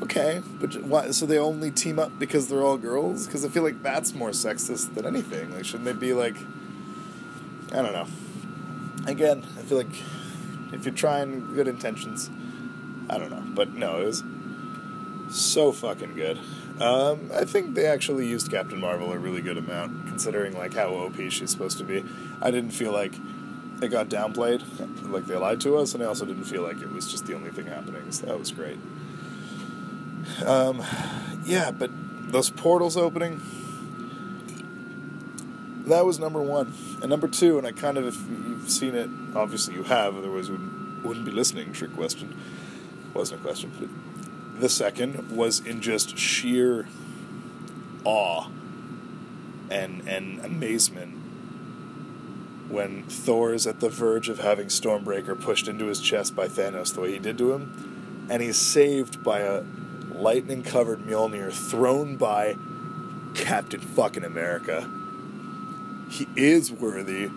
[0.02, 1.12] okay, but why?
[1.12, 3.26] So they only team up because they're all girls?
[3.26, 5.54] Because I feel like that's more sexist than anything.
[5.54, 6.36] Like, shouldn't they be like?
[7.72, 8.08] I don't know.
[9.08, 9.96] Again, I feel like
[10.72, 12.30] if you're trying good intentions,
[13.10, 14.24] I don't know, but no, it was
[15.30, 16.40] so fucking good.
[16.80, 20.90] Um, I think they actually used Captain Marvel a really good amount, considering like how
[20.90, 22.04] OP she's supposed to be.
[22.42, 23.14] I didn't feel like
[23.82, 24.64] it got downplayed,
[25.12, 27.36] like they lied to us, and I also didn't feel like it was just the
[27.36, 28.12] only thing happening.
[28.12, 28.78] So that was great.
[30.46, 30.84] Um,
[31.46, 31.92] yeah, but
[32.32, 33.42] those portals opening,
[35.88, 39.10] that was number one, and number two, and I kind of, if you've seen it,
[39.36, 41.74] obviously you have, otherwise you wouldn't, wouldn't be listening.
[41.74, 42.36] Trick question,
[43.14, 43.72] wasn't a question.
[43.80, 46.88] But the second was in just sheer
[48.06, 48.48] awe
[49.70, 51.20] and and amazement
[52.70, 56.94] when Thor is at the verge of having Stormbreaker pushed into his chest by Thanos
[56.94, 59.64] the way he did to him, and he's saved by a
[60.24, 62.56] lightning covered Mjolnir thrown by
[63.36, 64.90] Captain fucking America.
[66.10, 67.30] He is worthy.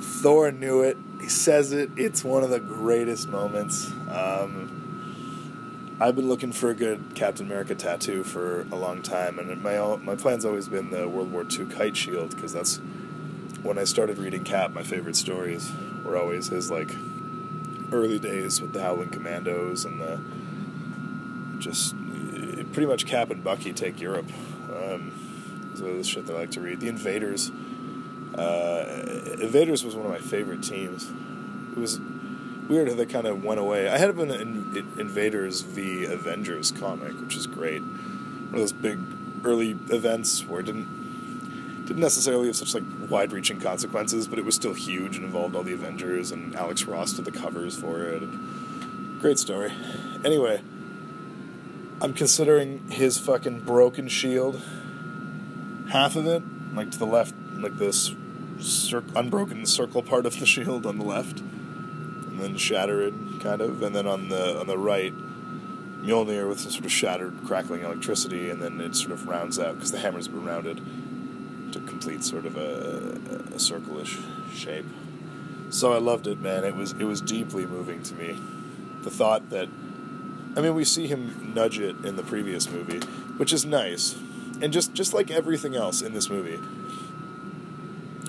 [0.00, 0.98] Thor knew it.
[1.20, 1.90] He says it.
[1.96, 3.90] It's one of the greatest moments.
[4.10, 9.62] Um, I've been looking for a good Captain America tattoo for a long time, and
[9.62, 12.76] my my plan's always been the World War II kite shield because that's
[13.62, 14.72] when I started reading Cap.
[14.72, 15.72] My favorite stories
[16.04, 16.94] were always his like
[17.92, 20.20] early days with the Howling Commandos and the
[21.58, 21.94] just
[22.72, 24.30] pretty much Cap and Bucky take Europe.
[24.72, 25.12] Um,
[25.76, 26.80] so this shit that I like to read.
[26.80, 27.50] The Invaders.
[28.34, 31.10] Uh, Invaders was one of my favorite teams.
[31.72, 32.00] It was
[32.68, 33.88] weird how they kind of went away.
[33.88, 37.82] I had an in, Invaders v Avengers comic, which is great.
[37.82, 38.98] One of those big
[39.44, 41.04] early events where it didn't
[41.86, 45.62] didn't necessarily have such like wide-reaching consequences, but it was still huge and involved all
[45.62, 48.22] the Avengers and Alex Ross did the covers for it.
[49.20, 49.70] Great story.
[50.24, 50.62] Anyway,
[52.00, 54.60] I'm considering his fucking broken shield.
[55.90, 56.42] Half of it,
[56.74, 58.14] like to the left, like this
[58.58, 63.60] cir- unbroken circle part of the shield on the left and then shatter it, kind
[63.60, 65.14] of, and then on the on the right,
[66.02, 69.74] Mjolnir with some sort of shattered, crackling electricity, and then it sort of rounds out
[69.76, 70.80] because the hammer's been rounded
[71.72, 74.18] to complete sort of a, a circle-ish
[74.52, 74.86] shape.
[75.70, 76.64] So I loved it, man.
[76.64, 78.38] It was it was deeply moving to me.
[79.02, 79.68] The thought that,
[80.56, 83.00] I mean, we see him nudge it in the previous movie,
[83.38, 84.16] which is nice,
[84.60, 86.60] and just just like everything else in this movie,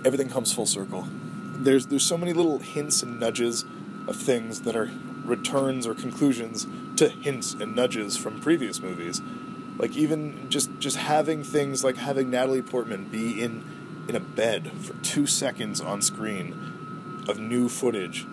[0.03, 1.07] everything comes full circle.
[1.57, 3.63] There's there's so many little hints and nudges
[4.07, 4.89] of things that are
[5.23, 9.21] returns or conclusions to hints and nudges from previous movies.
[9.77, 13.63] Like even just just having things like having Natalie Portman be in
[14.07, 18.25] in a bed for two seconds on screen of new footage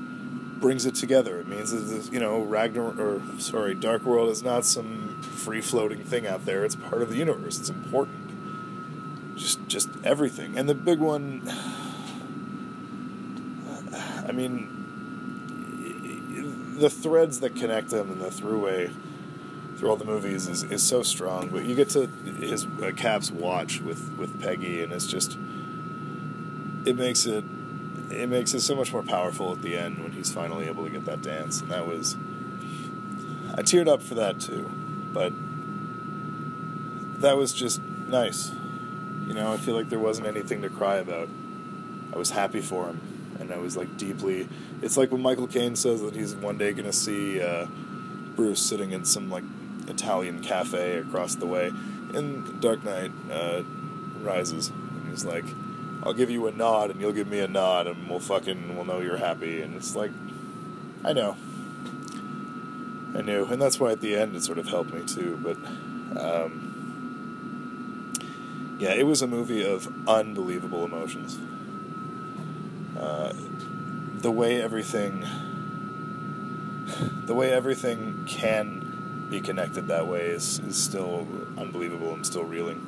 [0.62, 1.38] brings it together.
[1.40, 6.02] It means that you know Ragnar or sorry Dark World is not some free floating
[6.02, 6.64] thing out there.
[6.64, 7.58] It's part of the universe.
[7.60, 9.36] It's important.
[9.36, 10.56] Just just everything.
[10.56, 11.42] And the big one.
[14.26, 14.82] I mean,
[16.78, 18.90] the threads that connect them and the throughway
[19.76, 21.48] through all the movies is, is so strong.
[21.48, 25.36] But you get to his uh, Cap's watch with, with Peggy, and it's just
[26.86, 27.44] it makes it
[28.12, 30.90] it makes it so much more powerful at the end when he's finally able to
[30.90, 31.60] get that dance.
[31.60, 32.16] And that was
[33.54, 34.70] I teared up for that too,
[35.12, 35.32] but
[37.20, 38.52] that was just nice.
[39.26, 41.28] You know, I feel like there wasn't anything to cry about.
[42.12, 43.00] I was happy for him
[43.42, 44.48] and I was like deeply.
[44.80, 47.66] It's like when Michael Caine says that he's one day to see uh,
[48.36, 49.44] Bruce sitting in some like
[49.88, 51.68] Italian cafe across the way
[52.14, 53.62] in Dark Knight uh,
[54.20, 55.44] Rises, and he's like,
[56.02, 58.84] "I'll give you a nod, and you'll give me a nod, and we'll fucking we'll
[58.84, 60.10] know you're happy." And it's like,
[61.04, 61.36] I know,
[63.14, 65.38] I knew, and that's why at the end it sort of helped me too.
[65.42, 65.56] But
[66.20, 66.68] um,
[68.82, 71.38] Yeah, it was a movie of unbelievable emotions.
[72.98, 73.32] Uh,
[74.18, 75.24] the way everything,
[77.26, 82.12] the way everything can be connected that way is, is still unbelievable.
[82.12, 82.84] I'm still reeling.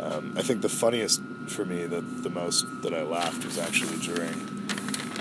[0.00, 3.98] Um, I think the funniest for me, the the most that I laughed was actually
[3.98, 4.34] during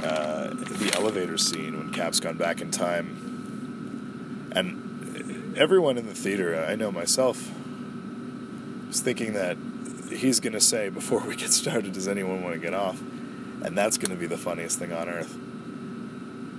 [0.03, 6.63] uh, the elevator scene when Cap's gone back in time, and everyone in the theater,
[6.63, 7.51] I know myself,
[8.88, 9.57] was thinking that
[10.11, 13.01] he's going to say before we get started, "Does anyone want to get off?"
[13.63, 15.33] And that's going to be the funniest thing on earth.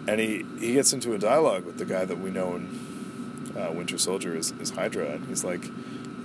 [0.08, 3.70] And he, he gets into a dialogue with the guy that we know in uh,
[3.72, 5.64] Winter Soldier is, is Hydra, and he's like,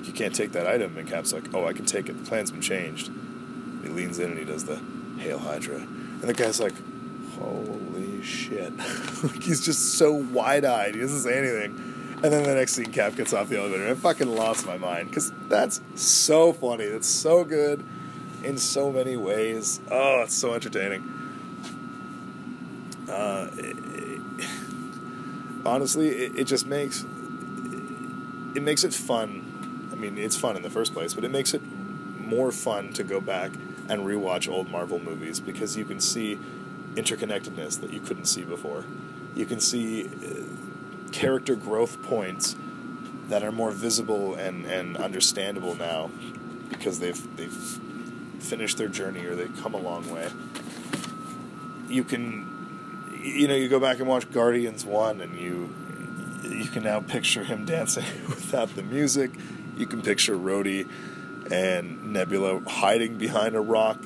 [0.03, 2.17] "You can't take that item." And Cap's like, "Oh, I can take it.
[2.17, 3.11] The plan's been changed."
[3.91, 4.79] Leans in and he does the
[5.17, 6.73] "Hail Hydra," and the guy's like,
[7.37, 8.75] "Holy shit!"
[9.23, 10.95] like he's just so wide-eyed.
[10.95, 11.91] He doesn't say anything.
[12.23, 13.89] And then the next scene, Cap gets off the elevator.
[13.89, 16.85] I fucking lost my mind because that's so funny.
[16.85, 17.83] That's so good
[18.43, 19.79] in so many ways.
[19.89, 21.01] Oh, it's so entertaining.
[23.09, 23.75] Uh, it,
[24.37, 24.49] it,
[25.65, 27.03] honestly, it, it just makes
[28.55, 29.89] it makes it fun.
[29.91, 31.61] I mean, it's fun in the first place, but it makes it
[32.19, 33.51] more fun to go back
[33.89, 36.37] and rewatch old Marvel movies because you can see
[36.95, 38.85] interconnectedness that you couldn't see before.
[39.35, 42.55] You can see uh, character growth points
[43.27, 46.11] that are more visible and, and understandable now
[46.69, 47.79] because they've they've
[48.39, 50.27] finished their journey or they've come a long way.
[51.87, 52.51] You can
[53.23, 55.73] you know, you go back and watch Guardians 1 and you
[56.43, 59.31] you can now picture him dancing without the music.
[59.77, 60.87] You can picture Rhodey
[61.49, 64.03] and Nebula hiding behind a rock.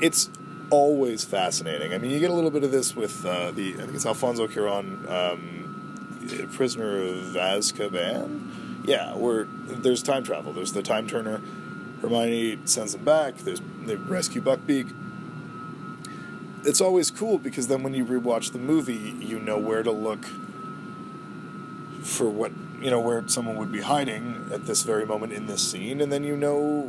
[0.00, 0.30] It's
[0.70, 1.94] always fascinating.
[1.94, 4.06] I mean, you get a little bit of this with uh, the I think it's
[4.06, 8.84] Alfonso Cuarón, um, Prisoner of Azkaban.
[8.84, 10.52] Yeah, where there's time travel.
[10.52, 11.40] There's the time turner.
[12.00, 13.38] Hermione sends them back.
[13.38, 14.92] There's they rescue Buckbeak.
[16.64, 20.24] It's always cool because then when you rewatch the movie, you know where to look
[22.02, 25.68] for what you know where someone would be hiding at this very moment in this
[25.68, 26.82] scene, and then you know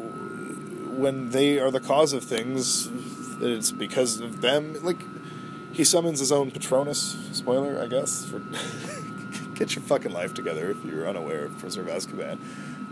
[0.96, 2.90] when they are the cause of things
[3.42, 4.76] it's because of them.
[4.84, 5.00] Like
[5.72, 7.18] he summons his own Patronus.
[7.32, 8.26] Spoiler, I guess.
[8.26, 8.40] For
[9.56, 12.40] get your fucking life together if you're unaware of Prisoner of Azkaban.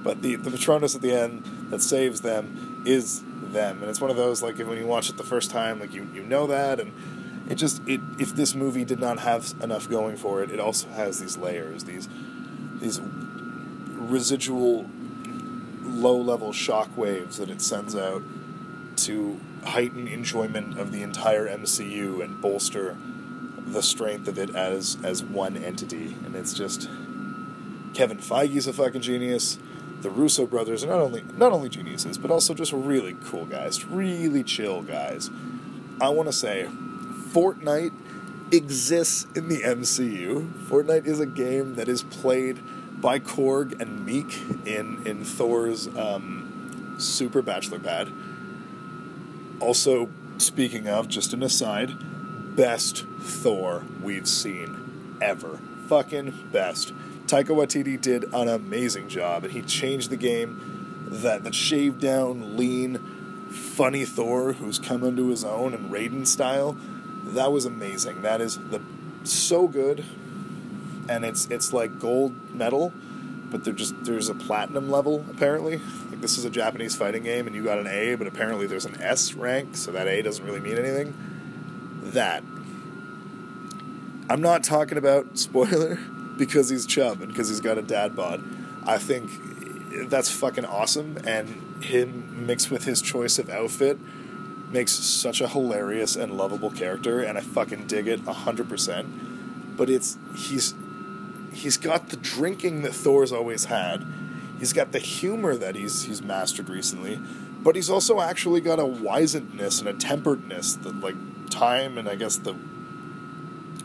[0.04, 4.12] But the the Patronus at the end that saves them is them, and it's one
[4.12, 6.80] of those like when you watch it the first time, like you you know that,
[6.80, 6.92] and
[7.50, 10.88] it just it if this movie did not have enough going for it, it also
[10.90, 12.08] has these layers, these
[12.86, 13.02] these
[13.98, 14.86] residual
[15.82, 18.22] low level shock waves that it sends out
[18.96, 22.96] to heighten enjoyment of the entire MCU and bolster
[23.58, 26.16] the strength of it as as one entity.
[26.26, 26.88] And it's just
[27.96, 29.58] Kevin Feige's a fucking genius.
[30.02, 33.84] The Russo brothers are not only not only geniuses, but also just really cool guys,
[33.86, 35.32] really chill guys.
[36.00, 36.68] I want to say,
[37.32, 37.94] Fortnite
[38.52, 40.52] exists in the MCU.
[40.68, 42.60] Fortnite is a game that is played
[43.02, 48.12] by Korg and Meek in in Thor's um, Super Bachelor Pad.
[49.60, 51.94] Also, speaking of, just an aside,
[52.56, 55.60] best Thor we've seen ever.
[55.88, 56.94] Fucking best.
[57.28, 61.08] Taika Waititi did an amazing job, and he changed the game.
[61.08, 62.98] That that shaved down, lean,
[63.50, 66.78] funny Thor who's come into his own and Raiden style.
[67.24, 68.22] That was amazing.
[68.22, 68.82] That is the
[69.24, 70.06] so good,
[71.10, 72.94] and it's it's like gold medal,
[73.52, 75.78] but there just there's a platinum level apparently.
[76.10, 78.86] Like this is a Japanese fighting game, and you got an A, but apparently there's
[78.86, 81.14] an S rank, so that A doesn't really mean anything.
[82.04, 82.44] That
[84.30, 86.00] I'm not talking about spoiler
[86.38, 88.44] because he's chub and because he's got a dad bod.
[88.86, 89.32] I think
[90.10, 93.98] that's fucking awesome, and him mixed with his choice of outfit
[94.72, 99.78] makes such a hilarious and lovable character, and I fucking dig it hundred percent.
[99.78, 100.74] But it's he's
[101.56, 104.06] he's got the drinking that Thor's always had.
[104.60, 107.20] He's got the humor that he's he's mastered recently,
[107.64, 111.16] but he's also actually got a wizenedness and a temperedness that like
[111.50, 112.56] time and I guess the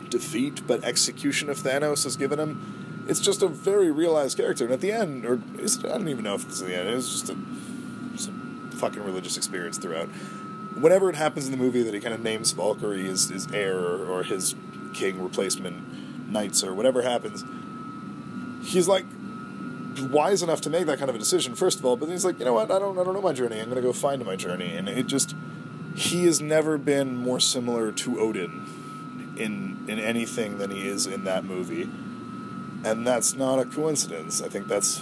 [0.09, 3.05] defeat but execution of Thanos has given him.
[3.07, 6.35] It's just a very realized character, and at the end, or I don't even know
[6.35, 6.87] if it's the end.
[6.87, 7.37] It was just a,
[8.13, 10.07] just a fucking religious experience throughout.
[10.79, 13.79] Whenever it happens in the movie that he kind of names Valkyrie his, his heir
[13.79, 14.55] or his
[14.93, 17.43] king replacement knights or whatever happens,
[18.63, 19.05] he's like
[20.09, 22.25] wise enough to make that kind of a decision first of all but then he's
[22.25, 22.71] like you know what?
[22.71, 23.59] I don't i don't know my journey.
[23.59, 24.75] I'm to go find my journey.
[24.75, 25.35] And it just
[25.95, 28.65] he has never been more similar to odin
[29.37, 31.89] in in anything than he is in that movie.
[32.83, 34.41] And that's not a coincidence.
[34.41, 35.01] I think that's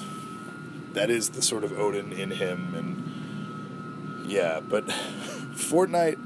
[0.93, 4.85] that is the sort of Odin in him, and yeah, but
[5.53, 6.19] Fortnite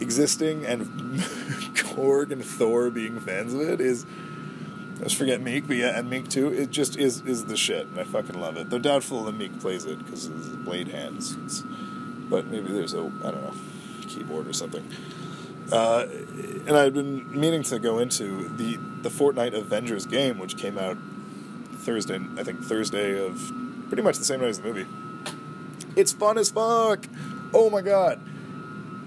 [0.00, 0.86] existing and
[1.74, 4.06] Korg and Thor being fans of it is.
[5.02, 6.52] Let's forget Meek, but yeah, and Meek too.
[6.52, 8.70] It just is is the shit, and I fucking love it.
[8.70, 11.36] Though doubtful that Meek plays it because his blade hands.
[11.44, 11.64] It's,
[12.30, 13.54] but maybe there's a I don't know
[14.06, 14.88] keyboard or something.
[15.72, 16.06] Uh,
[16.68, 20.96] and I've been meaning to go into the the Fortnite Avengers game, which came out
[21.78, 23.52] Thursday, I think Thursday of
[23.88, 24.86] pretty much the same night as the movie.
[25.96, 27.06] It's fun as fuck.
[27.52, 28.20] Oh my god.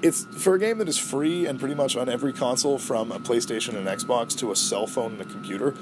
[0.06, 3.18] It's for a game that is free and pretty much on every console from a
[3.18, 5.74] PlayStation and Xbox to a cell phone and a computer.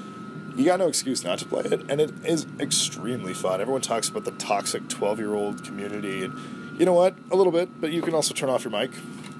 [0.56, 3.60] You got no excuse not to play it, and it is extremely fun.
[3.60, 7.14] Everyone talks about the toxic 12 year old community, and you know what?
[7.32, 8.92] A little bit, but you can also turn off your mic,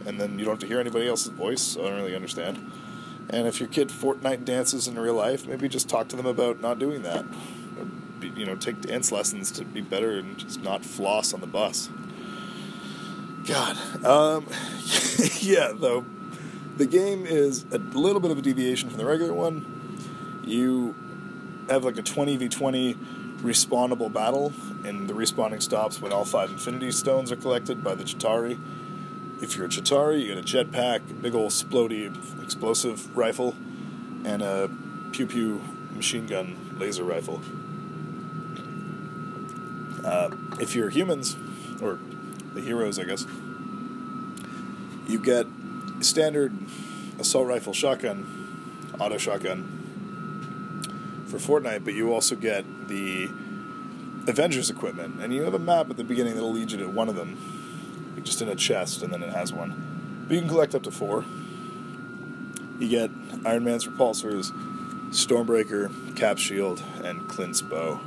[0.05, 2.71] and then you don't have to hear anybody else's voice, so I don't really understand.
[3.31, 6.61] And if your kid Fortnite dances in real life, maybe just talk to them about
[6.61, 7.25] not doing that.
[7.25, 11.47] Or you know, take dance lessons to be better and just not floss on the
[11.47, 11.89] bus.
[13.47, 14.05] God.
[14.05, 14.47] Um,
[15.41, 16.05] yeah, though,
[16.77, 20.43] the game is a little bit of a deviation from the regular one.
[20.45, 20.95] You
[21.69, 24.53] have like a 20v20 respawnable battle,
[24.85, 28.59] and the respawning stops when all five Infinity Stones are collected by the Chitauri.
[29.43, 33.55] If you're a Chitauri, you get a jetpack, a big old splody explosive rifle,
[34.25, 34.71] and a
[35.13, 35.61] pew pew
[35.95, 37.43] machine gun laser rifle.
[40.05, 40.31] Uh,
[40.61, 41.37] if you're humans,
[41.81, 41.99] or
[42.55, 43.27] the heroes, I guess,
[45.07, 45.47] you get
[46.01, 46.53] standard
[47.19, 49.65] assault rifle shotgun, auto shotgun
[51.27, 53.29] for Fortnite, but you also get the
[54.27, 57.09] Avengers equipment, and you have a map at the beginning that'll lead you to one
[57.09, 57.37] of them,
[58.23, 60.25] just in a chest, and then it has one.
[60.27, 61.25] But you can collect up to four.
[62.79, 63.11] You get
[63.45, 64.51] Iron Man's repulsors,
[65.11, 68.01] Stormbreaker, Cap Shield, and Clint's bow.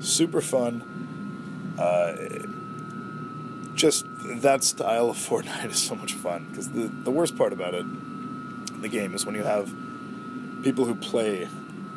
[0.00, 1.74] Super fun.
[1.78, 2.16] Uh,
[3.84, 4.06] just
[4.40, 7.84] that style of Fortnite is so much fun because the the worst part about it,
[8.80, 9.66] the game, is when you have
[10.62, 11.46] people who play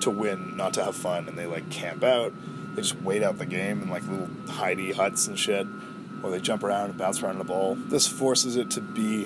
[0.01, 2.33] to win, not to have fun, and they like camp out.
[2.75, 5.65] They just wait out the game in like little hidey huts and shit,
[6.21, 7.75] or they jump around and bounce around the ball.
[7.75, 9.25] This forces it to be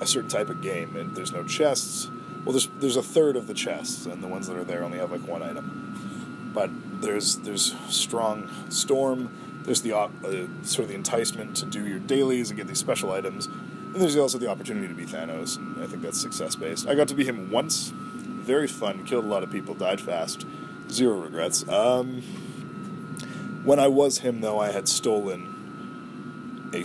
[0.00, 2.08] a certain type of game, and there's no chests.
[2.46, 4.96] Well, there's there's a third of the chests, and the ones that are there only
[4.96, 6.52] have like one item.
[6.54, 6.70] But
[7.02, 9.28] there's there's strong storm.
[9.64, 10.08] There's the uh,
[10.62, 14.16] sort of the enticement to do your dailies and get these special items, and there's
[14.16, 16.86] also the opportunity to be Thanos, and I think that's success based.
[16.86, 20.44] I got to be him once, very fun, killed a lot of people, died fast,
[20.90, 21.66] zero regrets.
[21.68, 22.22] Um,
[23.64, 26.84] when I was him, though, I had stolen a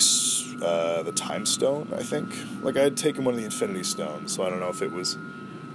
[0.63, 1.91] uh, the time stone.
[1.95, 2.29] I think
[2.61, 4.91] like I had taken one of the Infinity Stones, so I don't know if it
[4.91, 5.17] was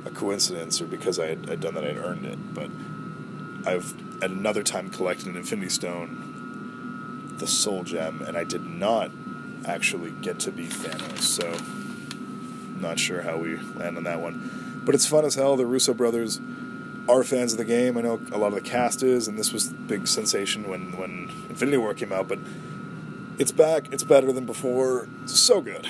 [0.04, 2.54] a coincidence or because I had I'd done that I'd earned it.
[2.54, 2.70] But
[3.66, 6.33] I've at another time collected an Infinity Stone,
[7.38, 9.10] the Soul Gem, and I did not
[9.66, 11.20] actually get to be Thanos.
[11.20, 11.56] So
[12.80, 15.56] not sure how we land on that one, but it's fun as hell.
[15.56, 16.40] The Russo brothers
[17.08, 17.96] are fans of the game.
[17.98, 21.30] I know a lot of the cast is, and this was big sensation when when
[21.48, 22.28] Infinity War came out.
[22.28, 22.38] But
[23.38, 23.92] it's back.
[23.92, 25.08] It's better than before.
[25.22, 25.88] It's so good.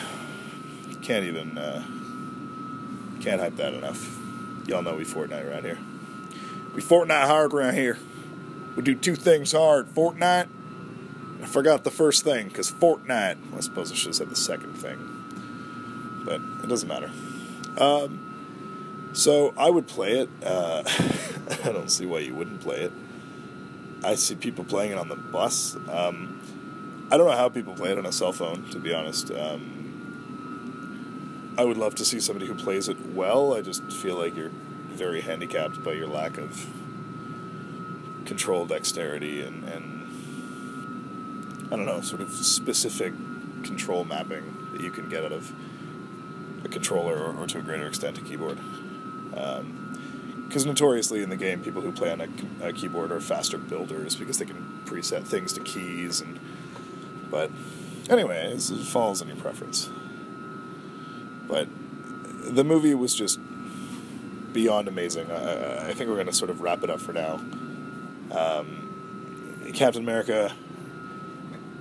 [1.03, 1.83] Can't even uh,
[3.21, 4.19] can't hype that enough.
[4.67, 5.79] Y'all know we Fortnite around here.
[6.75, 7.99] We Fortnite hard around here.
[8.77, 9.89] We do two things hard.
[9.89, 10.49] Fortnite.
[11.45, 13.37] I forgot the first thing because Fortnite.
[13.55, 14.97] I suppose I should have said the second thing,
[16.25, 17.11] but it doesn't matter.
[17.77, 20.31] Um, so I would play it.
[20.43, 20.83] Uh,
[21.65, 22.93] I don't see why you wouldn't play it.
[24.03, 25.77] I see people playing it on the bus.
[25.91, 26.41] Um,
[27.13, 29.31] I don't know how people play it on a cell phone, to be honest.
[29.31, 29.75] Um,
[31.59, 33.53] I would love to see somebody who plays it well.
[33.53, 34.49] I just feel like you're
[34.89, 36.67] very handicapped by your lack of
[38.25, 39.94] control dexterity and, and
[41.67, 43.13] I don't know, sort of specific
[43.65, 45.53] control mapping that you can get out of
[46.65, 48.59] a controller or, or to a greater extent a keyboard.
[50.47, 52.29] Because notoriously in the game, people who play on a,
[52.63, 56.39] a keyboard are faster builders because they can preset things to keys and
[57.31, 57.51] but
[58.09, 59.91] anyway, it falls on your preference.
[61.49, 61.69] But
[62.55, 63.41] the movie was just
[64.53, 65.33] beyond amazing.
[65.33, 67.41] I, I think we're going to sort of wrap it up for now.
[68.31, 70.55] Um, Captain America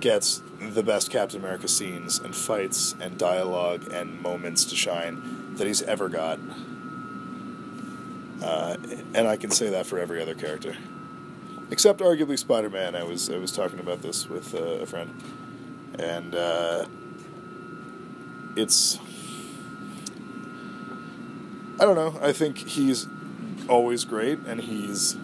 [0.04, 5.66] gets the best Captain America scenes and fights and dialogue and moments to shine that
[5.66, 6.38] he's ever got.
[8.42, 8.76] Uh,
[9.14, 10.76] and I can say that for every other character,
[11.70, 12.94] except arguably Spider-Man.
[12.94, 15.10] I was I was talking about this with uh, a friend,
[15.98, 16.84] and uh,
[18.56, 18.98] it's
[21.80, 22.18] I don't know.
[22.20, 23.08] I think he's
[23.70, 25.16] always great, and he's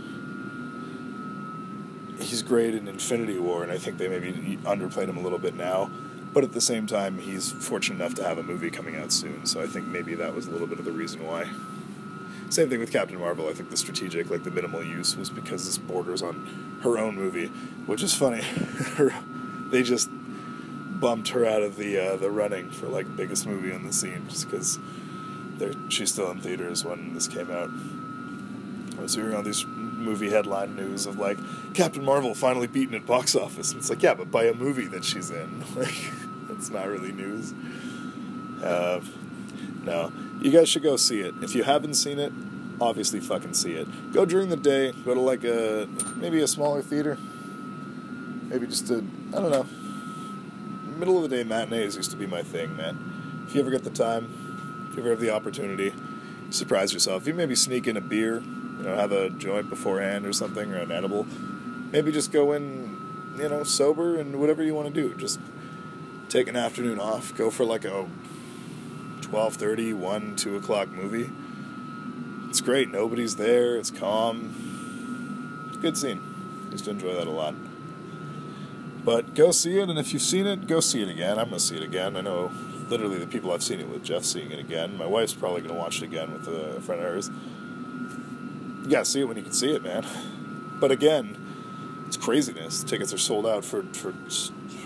[2.22, 4.32] he's great in Infinity War, and I think they maybe
[4.64, 5.90] underplayed him a little bit now.
[6.32, 9.46] But at the same time, he's fortunate enough to have a movie coming out soon,
[9.46, 11.50] so I think maybe that was a little bit of the reason why.
[12.50, 13.48] Same thing with Captain Marvel.
[13.48, 17.16] I think the strategic, like the minimal use, was because this borders on her own
[17.16, 17.46] movie,
[17.86, 18.44] which is funny.
[19.70, 20.08] they just
[21.00, 24.26] bumped her out of the uh, the running for like biggest movie on the scene
[24.28, 24.78] just because
[25.88, 27.70] she's still in theaters when this came out.
[28.98, 29.64] I was hearing all these
[30.00, 31.38] movie headline news of like
[31.74, 33.72] Captain Marvel finally beaten at box office.
[33.72, 35.64] And it's like, yeah, but by a movie that she's in.
[35.76, 36.10] Like,
[36.48, 37.54] that's not really news.
[38.62, 39.00] Uh,
[39.84, 41.34] no, you guys should go see it.
[41.40, 42.32] If you haven't seen it,
[42.80, 44.12] obviously fucking see it.
[44.12, 44.92] Go during the day.
[45.04, 47.16] Go to like a maybe a smaller theater.
[48.48, 49.66] Maybe just a I don't know.
[50.98, 53.44] Middle of the day matinees used to be my thing, man.
[53.46, 55.94] If you ever get the time, if you ever have the opportunity,
[56.50, 57.26] surprise yourself.
[57.26, 58.42] You maybe sneak in a beer,
[58.80, 61.26] you know, have a joint beforehand or something or an edible.
[61.92, 62.96] Maybe just go in,
[63.36, 65.14] you know, sober and whatever you want to do.
[65.16, 65.38] Just
[66.30, 67.36] take an afternoon off.
[67.36, 68.08] Go for like a
[69.20, 71.30] 12:30, 1, 2 o'clock movie.
[72.48, 72.90] It's great.
[72.90, 73.76] Nobody's there.
[73.76, 75.76] It's calm.
[75.82, 76.22] Good scene.
[76.70, 77.54] Used to enjoy that a lot.
[79.04, 81.38] But go see it, and if you've seen it, go see it again.
[81.38, 82.16] I'm going to see it again.
[82.16, 82.50] I know
[82.88, 84.96] literally the people I've seen it with, Jeff seeing it again.
[84.98, 87.30] My wife's probably going to watch it again with a friend of hers.
[88.90, 90.04] You got to see it when you can see it, man.
[90.80, 91.36] But again,
[92.08, 92.82] it's craziness.
[92.82, 94.12] Tickets are sold out for, for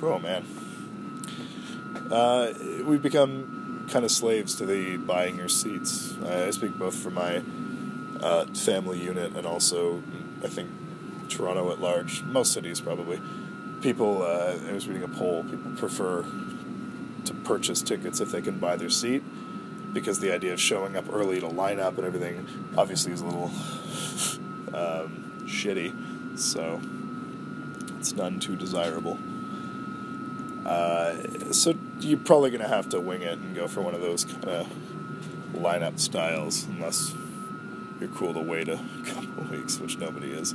[0.02, 0.44] oh man.
[2.10, 2.52] Uh,
[2.84, 6.14] we've become kind of slaves to the buying your seats.
[6.22, 7.42] I speak both for my
[8.20, 10.02] uh, family unit and also,
[10.44, 10.68] I think,
[11.30, 12.22] Toronto at large.
[12.24, 13.22] Most cities probably.
[13.80, 15.44] People, uh, I was reading a poll.
[15.44, 16.26] People prefer
[17.24, 19.22] to purchase tickets if they can buy their seat
[19.94, 23.24] because the idea of showing up early to line up and everything obviously is a
[23.24, 23.50] little
[24.74, 26.38] um, shitty.
[26.38, 26.80] So
[27.98, 29.18] it's none too desirable.
[30.66, 31.14] Uh,
[31.52, 34.24] so you're probably going to have to wing it and go for one of those
[34.24, 34.66] kind of
[35.54, 37.14] lineup styles, unless
[38.00, 40.54] you're cool to wait a couple weeks, which nobody is.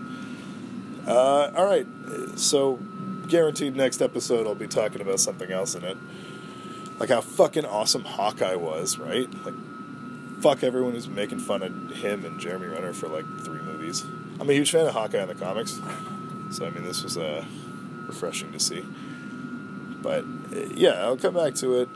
[1.07, 1.87] Uh, all right,
[2.35, 2.79] so
[3.27, 5.97] guaranteed next episode I'll be talking about something else in it,
[6.99, 9.27] like how fucking awesome Hawkeye was, right?
[9.45, 9.53] Like,
[10.41, 14.05] fuck everyone who's making fun of him and Jeremy Renner for like three movies.
[14.39, 15.79] I'm a huge fan of Hawkeye in the comics,
[16.51, 17.43] so I mean this was uh,
[18.07, 18.85] refreshing to see.
[20.01, 21.89] But yeah, I'll come back to it,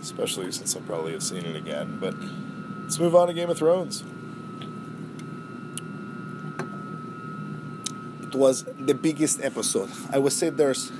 [0.00, 1.98] especially since I'll probably have seen it again.
[2.00, 2.14] But
[2.82, 4.04] let's move on to Game of Thrones.
[8.22, 9.90] It was the biggest episode.
[10.10, 10.92] I would say there's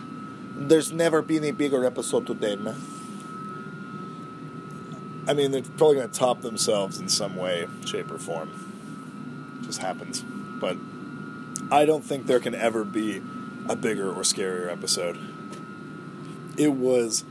[0.58, 2.76] there's never been a bigger episode today, man.
[5.28, 9.58] I mean, they're probably going to top themselves in some way, shape, or form.
[9.60, 10.22] It just happens.
[10.22, 10.76] But
[11.70, 13.22] I don't think there can ever be
[13.68, 15.18] a bigger or scarier episode.
[16.56, 17.24] It was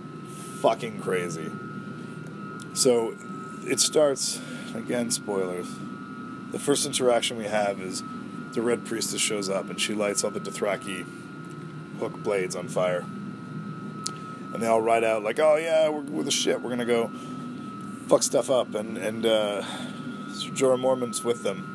[0.62, 1.50] fucking crazy.
[2.74, 3.16] So
[3.66, 4.42] it starts,
[4.74, 5.68] again, spoilers.
[6.52, 8.04] The first interaction we have is
[8.52, 11.06] the Red Priestess shows up and she lights all the Dothraki
[12.00, 13.06] hook blades on fire.
[14.54, 17.12] And they all ride out like, oh yeah, we're, we're the shit, we're gonna go
[18.08, 18.76] fuck stuff up.
[18.76, 19.64] And, and uh,
[20.30, 21.72] Jorah Mormont's with them.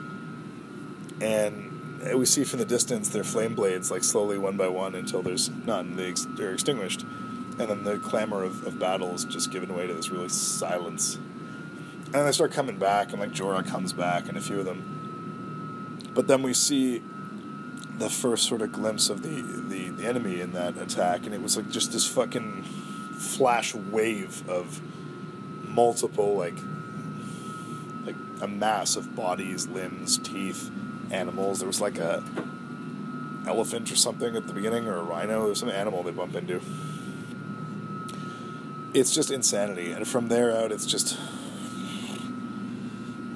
[1.21, 5.23] And we see from the distance their flame blades, like slowly one by one until
[5.23, 5.97] there's none.
[5.97, 7.05] They ex- they're extinguished
[7.61, 11.17] and then the clamor of, of battle is just given way to this really silence.
[11.17, 16.01] And they start coming back, and like Jorah comes back, and a few of them.
[16.15, 17.03] But then we see
[17.99, 21.43] the first sort of glimpse of the, the, the enemy in that attack, and it
[21.43, 24.81] was like just this fucking flash wave of
[25.71, 26.57] multiple like
[28.05, 30.71] like a mass of bodies, limbs, teeth,
[31.11, 31.59] animals.
[31.59, 32.23] There was like a
[33.47, 35.47] elephant or something at the beginning, or a rhino.
[35.47, 36.61] There's some animal they bump into
[38.95, 39.93] it's just insanity.
[39.93, 41.19] And from there out, it's just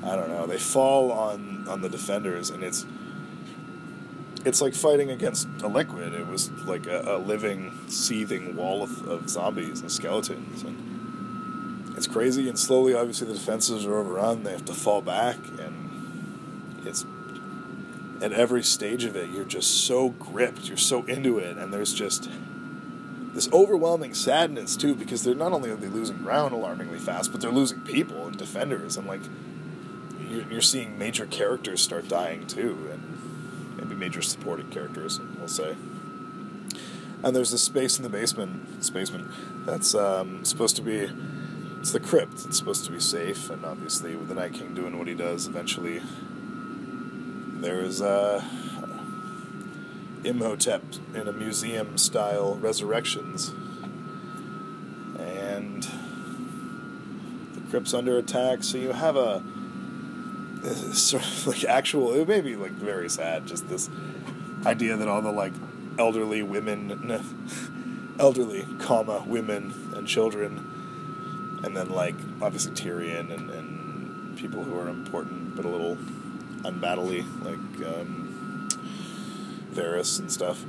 [0.02, 0.46] I don't know.
[0.46, 2.84] They fall on on the defenders, and it's
[4.44, 6.12] it's like fighting against a liquid.
[6.12, 10.93] It was like a, a living, seething wall of, of zombies and skeletons, and
[11.96, 12.48] it's crazy.
[12.48, 14.42] And slowly, obviously, the defenses are overrun.
[14.42, 17.04] They have to fall back, and it's
[18.22, 20.68] at every stage of it, you're just so gripped.
[20.68, 22.28] You're so into it, and there's just
[23.34, 27.40] this overwhelming sadness too, because they're not only are they losing ground alarmingly fast, but
[27.40, 29.20] they're losing people and defenders, and like
[30.30, 35.76] you're, you're seeing major characters start dying too, and maybe major supporting characters, we'll say.
[37.22, 39.30] And there's this space in the basement, basement
[39.66, 41.10] that's um, supposed to be
[41.84, 42.46] it's the crypt.
[42.46, 45.46] It's supposed to be safe, and obviously with the Night King doing what he does,
[45.46, 46.00] eventually
[47.60, 48.42] there is uh,
[50.24, 50.82] Imhotep
[51.14, 53.50] in a museum style resurrections.
[55.18, 55.86] And
[57.52, 59.42] the crypt's under attack, so you have a
[60.94, 63.90] sort of like actual it may be like very sad just this
[64.64, 65.52] idea that all the like
[65.98, 70.70] elderly women elderly comma women and children
[71.64, 75.96] and then like obviously Tyrion and, and people who are important but a little
[76.64, 78.68] unbattly like um,
[79.72, 80.64] Varys and stuff.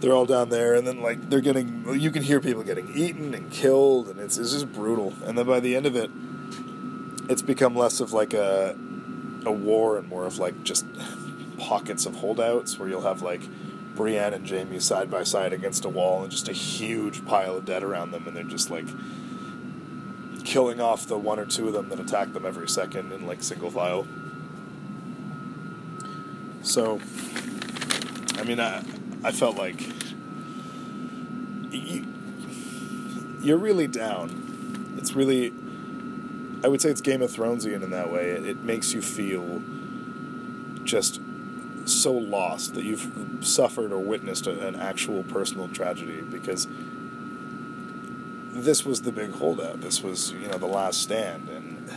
[0.00, 3.34] They're all down there and then like they're getting you can hear people getting eaten
[3.34, 5.14] and killed and it's, it's just brutal.
[5.24, 6.10] And then by the end of it
[7.28, 8.76] it's become less of like a
[9.44, 10.84] a war and more of like just
[11.58, 13.42] pockets of holdouts where you'll have like
[13.94, 17.64] Brienne and Jaime side by side against a wall and just a huge pile of
[17.64, 18.86] dead around them and they're just like
[20.56, 23.42] killing off the one or two of them that attack them every second in like
[23.42, 24.06] single file.
[26.62, 26.98] So,
[28.38, 28.82] I mean, I
[29.22, 29.86] I felt like
[31.70, 32.06] you,
[33.42, 34.94] you're really down.
[34.96, 35.52] It's really
[36.64, 38.30] I would say it's Game of Thronesian in that way.
[38.30, 39.60] It, it makes you feel
[40.84, 41.20] just
[41.84, 46.66] so lost that you've suffered or witnessed a, an actual personal tragedy because
[48.64, 49.80] this was the big holdout.
[49.80, 51.90] This was, you know, the last stand, and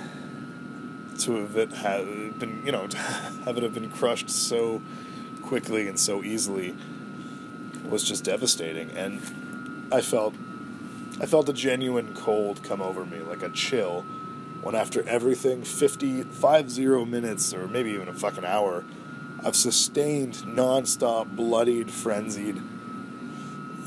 [1.19, 2.87] to have it have been, you know,
[3.45, 4.81] have it have been crushed so
[5.43, 6.75] quickly and so easily
[7.89, 8.91] was just devastating.
[8.91, 10.35] And I felt,
[11.19, 14.05] I felt a genuine cold come over me, like a chill
[14.61, 18.83] when after everything 50 50 minutes or maybe even a fucking hour
[19.43, 22.61] of sustained non-stop bloodied frenzied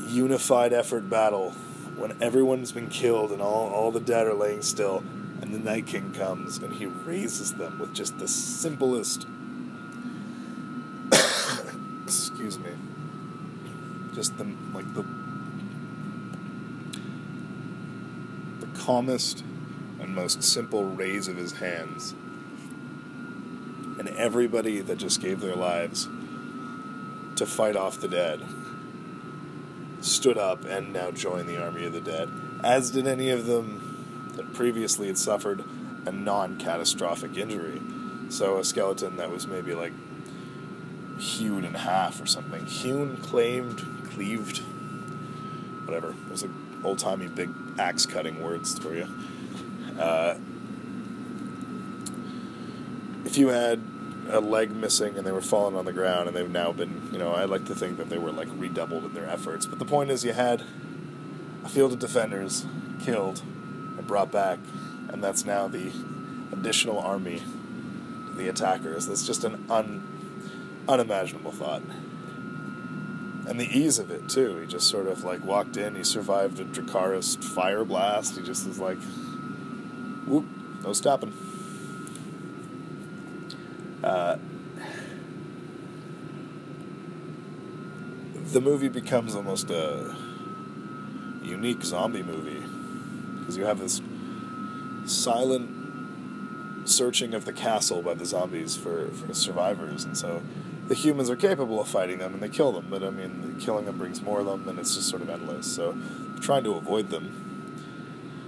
[0.07, 1.53] unified effort battle
[1.97, 5.03] when everyone's been killed and all, all the dead are laying still
[5.41, 9.25] and the night king comes and he raises them with just the simplest
[12.03, 12.71] excuse me
[14.13, 15.03] just the like the
[18.59, 19.43] the calmest
[19.99, 22.13] and most simple raise of his hands.
[23.97, 26.07] And everybody that just gave their lives
[27.35, 28.41] to fight off the dead
[30.03, 32.29] stood up and now joined the army of the dead,
[32.63, 35.63] as did any of them that previously had suffered
[36.05, 37.81] a non catastrophic injury.
[38.29, 39.93] So a skeleton that was maybe like
[41.19, 42.65] hewn in half or something.
[42.65, 43.81] Hewn, claimed,
[44.11, 44.59] cleaved,
[45.85, 46.15] whatever.
[46.27, 46.49] Those are
[46.83, 47.49] old timey big
[47.79, 49.07] axe cutting words for you.
[49.97, 50.35] Uh,
[53.25, 53.81] if you had
[54.29, 57.19] a leg missing and they were falling on the ground and they've now been, you
[57.19, 59.65] know, I like to think that they were like redoubled in their efforts.
[59.65, 60.63] But the point is, you had
[61.63, 62.65] a field of defenders
[63.03, 63.41] killed
[63.97, 64.59] and brought back,
[65.09, 65.91] and that's now the
[66.51, 67.39] additional army
[68.27, 69.07] to the attackers.
[69.07, 71.81] That's just an un, unimaginable thought.
[73.45, 74.57] And the ease of it, too.
[74.57, 78.37] He just sort of like walked in, he survived a Dracarys fire blast.
[78.37, 78.97] He just was like,
[80.25, 80.45] whoop,
[80.83, 81.33] no stopping.
[84.03, 84.37] Uh,
[88.51, 90.15] the movie becomes almost a
[91.43, 92.63] unique zombie movie
[93.39, 94.01] because you have this
[95.05, 100.41] silent searching of the castle by the zombies for, for survivors, and so
[100.87, 103.85] the humans are capable of fighting them and they kill them, but I mean, killing
[103.85, 105.65] them brings more of them, and it's just sort of endless.
[105.73, 105.97] So,
[106.41, 107.43] trying to avoid them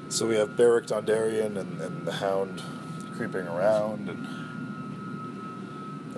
[0.10, 2.62] so we have Beric Dondarrion and, and the Hound
[3.18, 4.28] creeping around, and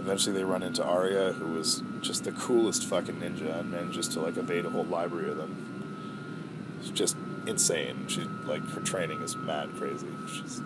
[0.07, 4.21] eventually they run into Arya, who was just the coolest fucking ninja and manages to
[4.21, 6.77] like evade a whole library of them.
[6.79, 8.07] It's just insane.
[8.07, 10.07] She like her training is mad crazy.
[10.31, 10.59] She's,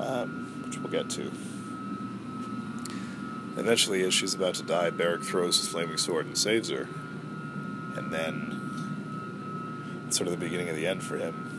[0.00, 1.30] um, which we'll get to.
[3.60, 6.88] Eventually, as she's about to die, Beric throws his flaming sword and saves her.
[7.96, 11.52] And then, it's sort of the beginning of the end for him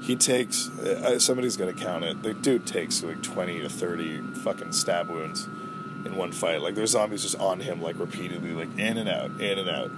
[0.00, 2.22] he takes uh, somebody's gonna count it.
[2.22, 5.48] The dude takes like twenty to thirty fucking stab wounds
[6.04, 6.60] in one fight.
[6.60, 9.90] Like there's zombies just on him like repeatedly, like in and out, in and out,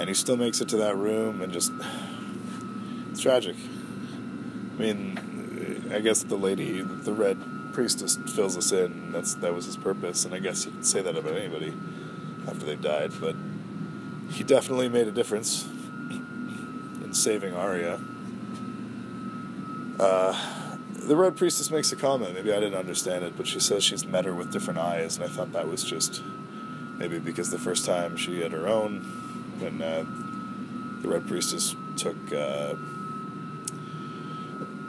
[0.00, 1.72] and he still makes it to that room and just
[3.10, 3.56] it's tragic.
[4.76, 7.38] I mean, I guess the lady, the red
[7.72, 9.12] priestess, fills us in.
[9.12, 11.72] That's that was his purpose, and I guess you can say that about anybody
[12.46, 13.12] after they've died.
[13.20, 13.34] But
[14.30, 18.00] he definitely made a difference in saving Arya.
[19.98, 20.67] Uh,
[21.08, 22.34] the Red Priestess makes a comment.
[22.34, 25.24] Maybe I didn't understand it, but she says she's met her with different eyes, and
[25.24, 26.22] I thought that was just
[26.98, 29.00] maybe because the first time she had her own,
[29.58, 30.04] when uh,
[31.02, 32.74] the Red Priestess took uh,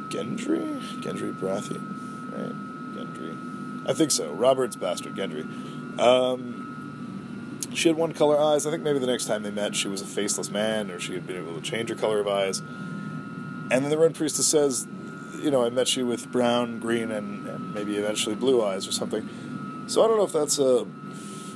[0.10, 2.56] Gendry, Gendry Baratheon, right?
[2.96, 4.32] Gendry, I think so.
[4.32, 5.46] Robert's bastard, Gendry.
[6.00, 6.66] Um,
[7.74, 8.66] She had one color eyes.
[8.66, 11.14] I think maybe the next time they met, she was a faceless man, or she
[11.14, 12.60] had been able to change her color of eyes.
[13.72, 14.88] And then the Red Priestess says,
[15.42, 18.92] you know, I met you with brown, green, and, and maybe eventually blue eyes or
[18.92, 19.86] something.
[19.88, 20.86] So I don't know if that's a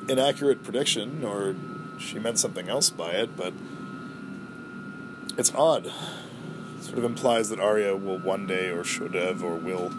[0.09, 1.55] inaccurate prediction or
[1.99, 3.53] she meant something else by it, but
[5.37, 5.87] it's odd.
[5.87, 9.91] It sort of implies that Arya will one day, or should have, or will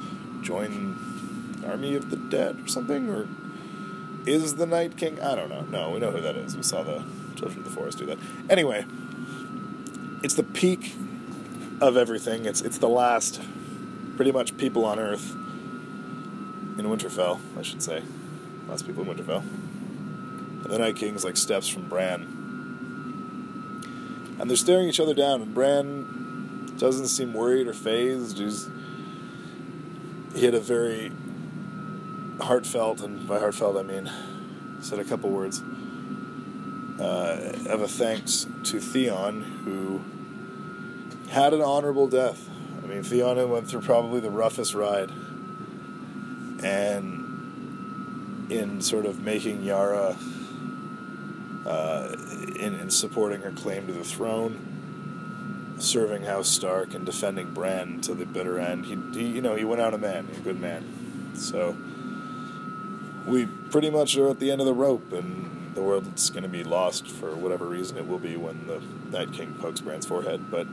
[0.42, 3.26] join the Army of the Dead or something, or
[4.26, 5.20] is the Night King?
[5.20, 5.62] I don't know.
[5.62, 6.56] No, we know who that is.
[6.56, 7.04] We saw the
[7.36, 8.18] Children of the Forest do that.
[8.48, 8.86] Anyway,
[10.22, 10.94] it's the peak
[11.80, 12.44] of everything.
[12.44, 13.40] It's it's the last,
[14.16, 18.02] pretty much people on Earth in Winterfell, I should say.
[18.68, 19.42] Lots of people in Winterfell.
[20.64, 22.22] And the Night King's like steps from Bran.
[24.40, 28.38] And they're staring each other down, and Bran doesn't seem worried or phased.
[28.38, 28.68] He's,
[30.34, 31.12] he had a very
[32.40, 34.10] heartfelt, and by heartfelt I mean,
[34.80, 35.62] said a couple words
[36.98, 40.02] uh, of a thanks to Theon, who
[41.30, 42.48] had an honorable death.
[42.84, 45.10] I mean, Theon went through probably the roughest ride.
[46.62, 50.16] And in sort of making Yara,
[51.66, 52.16] uh,
[52.58, 58.14] in, in supporting her claim to the throne, serving House Stark and defending Bran to
[58.14, 61.32] the bitter end, he, he you know, he went out a man, a good man.
[61.34, 61.74] So
[63.26, 66.48] we pretty much are at the end of the rope, and the world's going to
[66.48, 68.80] be lost for whatever reason it will be when the
[69.10, 70.50] Night King pokes Bran's forehead.
[70.50, 70.66] But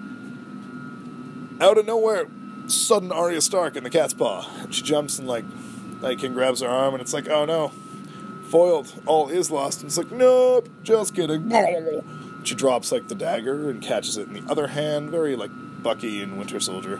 [1.61, 2.27] out of nowhere,
[2.67, 4.49] sudden Arya Stark in the cat's paw.
[4.59, 5.45] And she jumps and, like,
[6.01, 7.71] Night King grabs her arm, and it's like, oh no,
[8.49, 8.93] foiled.
[9.05, 9.81] All is lost.
[9.81, 11.51] And it's like, nope, just kidding.
[12.43, 15.51] She drops, like, the dagger and catches it in the other hand, very, like,
[15.83, 16.99] Bucky in Winter Soldier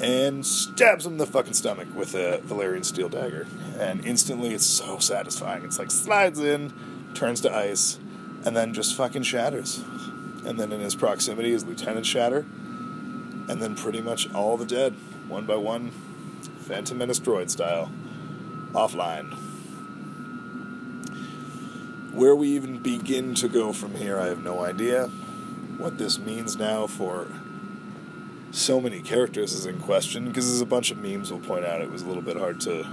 [0.00, 3.46] and stabs him in the fucking stomach with a Valyrian steel dagger.
[3.78, 5.64] And instantly, it's so satisfying.
[5.64, 6.72] It's like slides in,
[7.14, 7.98] turns to ice,
[8.44, 9.82] and then just fucking shatters.
[10.44, 12.44] And then in his proximity is Lieutenant Shatter,
[13.48, 14.94] and then pretty much all the dead,
[15.28, 15.90] one by one,
[16.60, 17.90] Phantom Menace droid style,
[18.72, 19.32] offline.
[22.12, 25.08] Where we even begin to go from here, I have no idea.
[25.78, 27.26] What this means now for
[28.52, 31.80] so many characters is in question because there's a bunch of memes will point out
[31.80, 32.86] it was a little bit hard to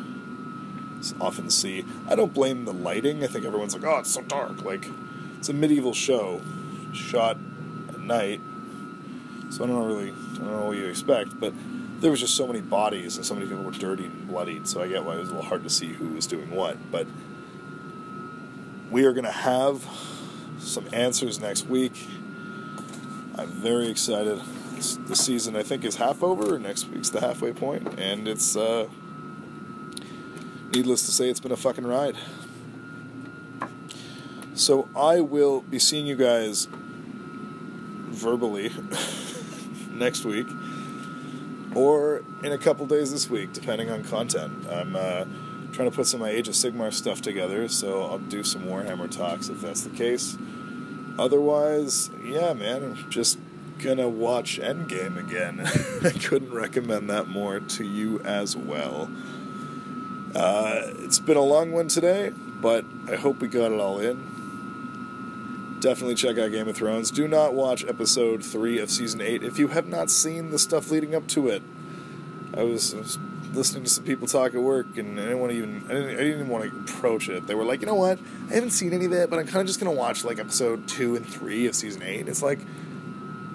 [1.20, 1.86] often see.
[2.08, 3.24] I don't blame the lighting.
[3.24, 4.88] I think everyone's like, "Oh, it's so dark." Like
[5.38, 6.42] it's a medieval show
[6.94, 7.38] shot
[7.90, 8.42] at night,
[9.52, 11.54] so I don't know really, I don't know what you expect, but
[12.00, 14.68] there was just so many bodies and so many people were dirty and bloodied.
[14.68, 16.78] So I get why it was a little hard to see who was doing what,
[16.92, 17.06] but
[18.90, 19.86] we are going to have
[20.58, 22.08] some answers next week.
[23.36, 24.42] I'm very excited
[25.08, 26.58] the season I think is half over.
[26.58, 28.88] Next week's the halfway point, and it's uh,
[30.74, 32.16] needless to say, it's been a fucking ride.
[34.54, 36.68] So I will be seeing you guys
[38.10, 38.70] verbally
[40.02, 40.48] next week,
[41.76, 44.68] or in a couple days this week, depending on content.
[44.70, 45.26] I'm uh,
[45.72, 48.64] trying to put some of my Age of Sigmar stuff together, so I'll do some
[48.64, 50.38] Warhammer talks if that's the case.
[51.18, 53.38] Otherwise, yeah, man, I'm just
[53.78, 55.62] gonna watch Endgame again.
[56.04, 59.10] I couldn't recommend that more to you as well.
[60.34, 62.32] Uh, it's been a long one today,
[62.62, 64.41] but I hope we got it all in.
[65.82, 67.10] Definitely check out Game of Thrones.
[67.10, 70.92] Do not watch episode 3 of season 8 if you have not seen the stuff
[70.92, 71.64] leading up to it.
[72.56, 73.18] I was, I was
[73.54, 76.10] listening to some people talk at work, and I didn't want to even I didn't,
[76.10, 77.48] I didn't even want to approach it.
[77.48, 78.20] They were like, you know what?
[78.52, 80.88] I haven't seen any of it, but I'm kind of just gonna watch like episode
[80.88, 82.28] two and three of season eight.
[82.28, 82.60] It's like,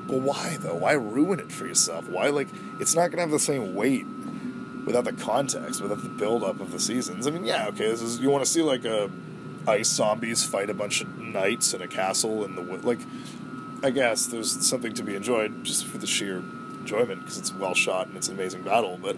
[0.09, 0.74] well, why though?
[0.74, 2.09] Why ruin it for yourself?
[2.09, 2.49] Why like
[2.81, 4.05] it's not gonna have the same weight
[4.85, 7.29] without the context, without the build up of the seasons.
[7.29, 9.11] I mean, yeah, okay, this is you want to see like a
[9.67, 12.85] ice zombies fight a bunch of knights in a castle in the wood.
[12.85, 13.01] Like,
[13.83, 16.43] I guess there's something to be enjoyed just for the sheer
[16.81, 19.17] enjoyment because it's well shot and it's an amazing battle, but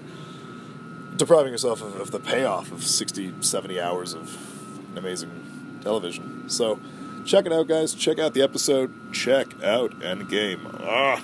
[1.17, 4.37] depriving yourself of, of the payoff of 60, 70 hours of
[4.97, 6.49] amazing television.
[6.49, 6.81] So
[7.25, 7.95] check it out, guys.
[7.95, 9.13] Check out the episode.
[9.13, 10.81] Check out Endgame.
[10.81, 11.23] Ah,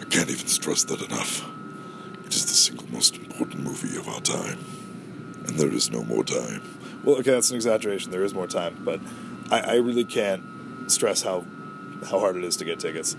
[0.00, 1.48] I can't even stress that enough.
[2.24, 4.58] It is the single most important movie of our time.
[5.46, 6.62] And there is no more time.
[7.04, 8.10] Well, okay, that's an exaggeration.
[8.10, 9.00] There is more time, but
[9.50, 11.44] I, I really can't stress how
[12.10, 13.16] how hard it is to get tickets.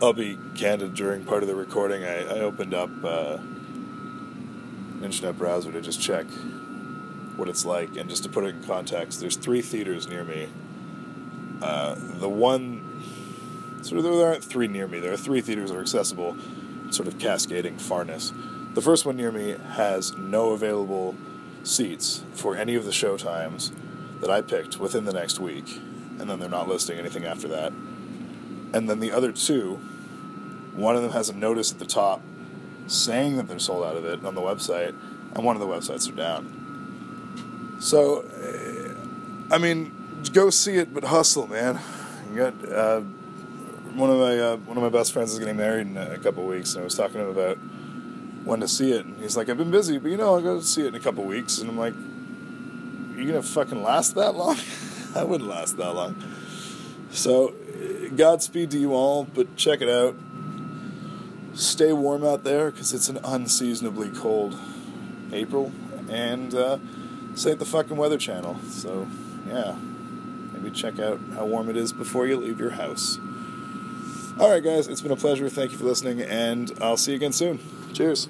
[0.00, 0.94] I'll be candid.
[0.94, 3.38] During part of the recording, I, I opened up uh,
[5.02, 6.26] internet browser to just check
[7.36, 10.48] what it's like, and just to put it in context, there's three theaters near me.
[11.62, 13.02] Uh, the one,
[13.82, 15.00] sort of, there aren't three near me.
[15.00, 16.36] There are three theaters that are accessible,
[16.90, 18.32] sort of cascading farness.
[18.74, 21.14] The first one near me has no available
[21.66, 23.72] seats for any of the show times.
[24.20, 25.78] that I picked within the next week,
[26.18, 27.70] and then they're not listing anything after that.
[28.72, 29.74] And then the other two,
[30.74, 32.22] one of them has a notice at the top
[32.86, 34.94] saying that they're sold out of it on the website,
[35.34, 37.76] and one of the websites are down.
[37.80, 39.92] So, eh, I mean,
[40.32, 41.78] go see it, but hustle, man.
[42.30, 43.00] You got uh,
[43.94, 46.46] one of my uh, one of my best friends is getting married in a couple
[46.46, 47.58] weeks, and I was talking to him about
[48.46, 50.60] when to see it, and he's like, "I've been busy, but you know, I'll go
[50.60, 51.94] see it in a couple weeks." And I'm like,
[53.16, 54.56] "You gonna fucking last that long?
[55.14, 56.16] I wouldn't last that long."
[57.10, 57.54] So,
[58.14, 60.14] Godspeed to you all, but check it out.
[61.54, 64.56] Stay warm out there because it's an unseasonably cold
[65.32, 65.72] April,
[66.08, 66.78] and uh,
[67.32, 68.60] this ain't the fucking Weather Channel.
[68.68, 69.08] So,
[69.48, 69.74] yeah,
[70.52, 73.18] maybe check out how warm it is before you leave your house.
[74.38, 75.48] All right, guys, it's been a pleasure.
[75.48, 77.58] Thank you for listening, and I'll see you again soon.
[77.96, 78.28] Cheers.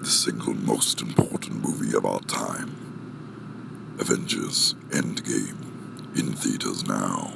[0.00, 2.74] The single most important movie of our time
[4.00, 7.34] Avengers Endgame in theaters now.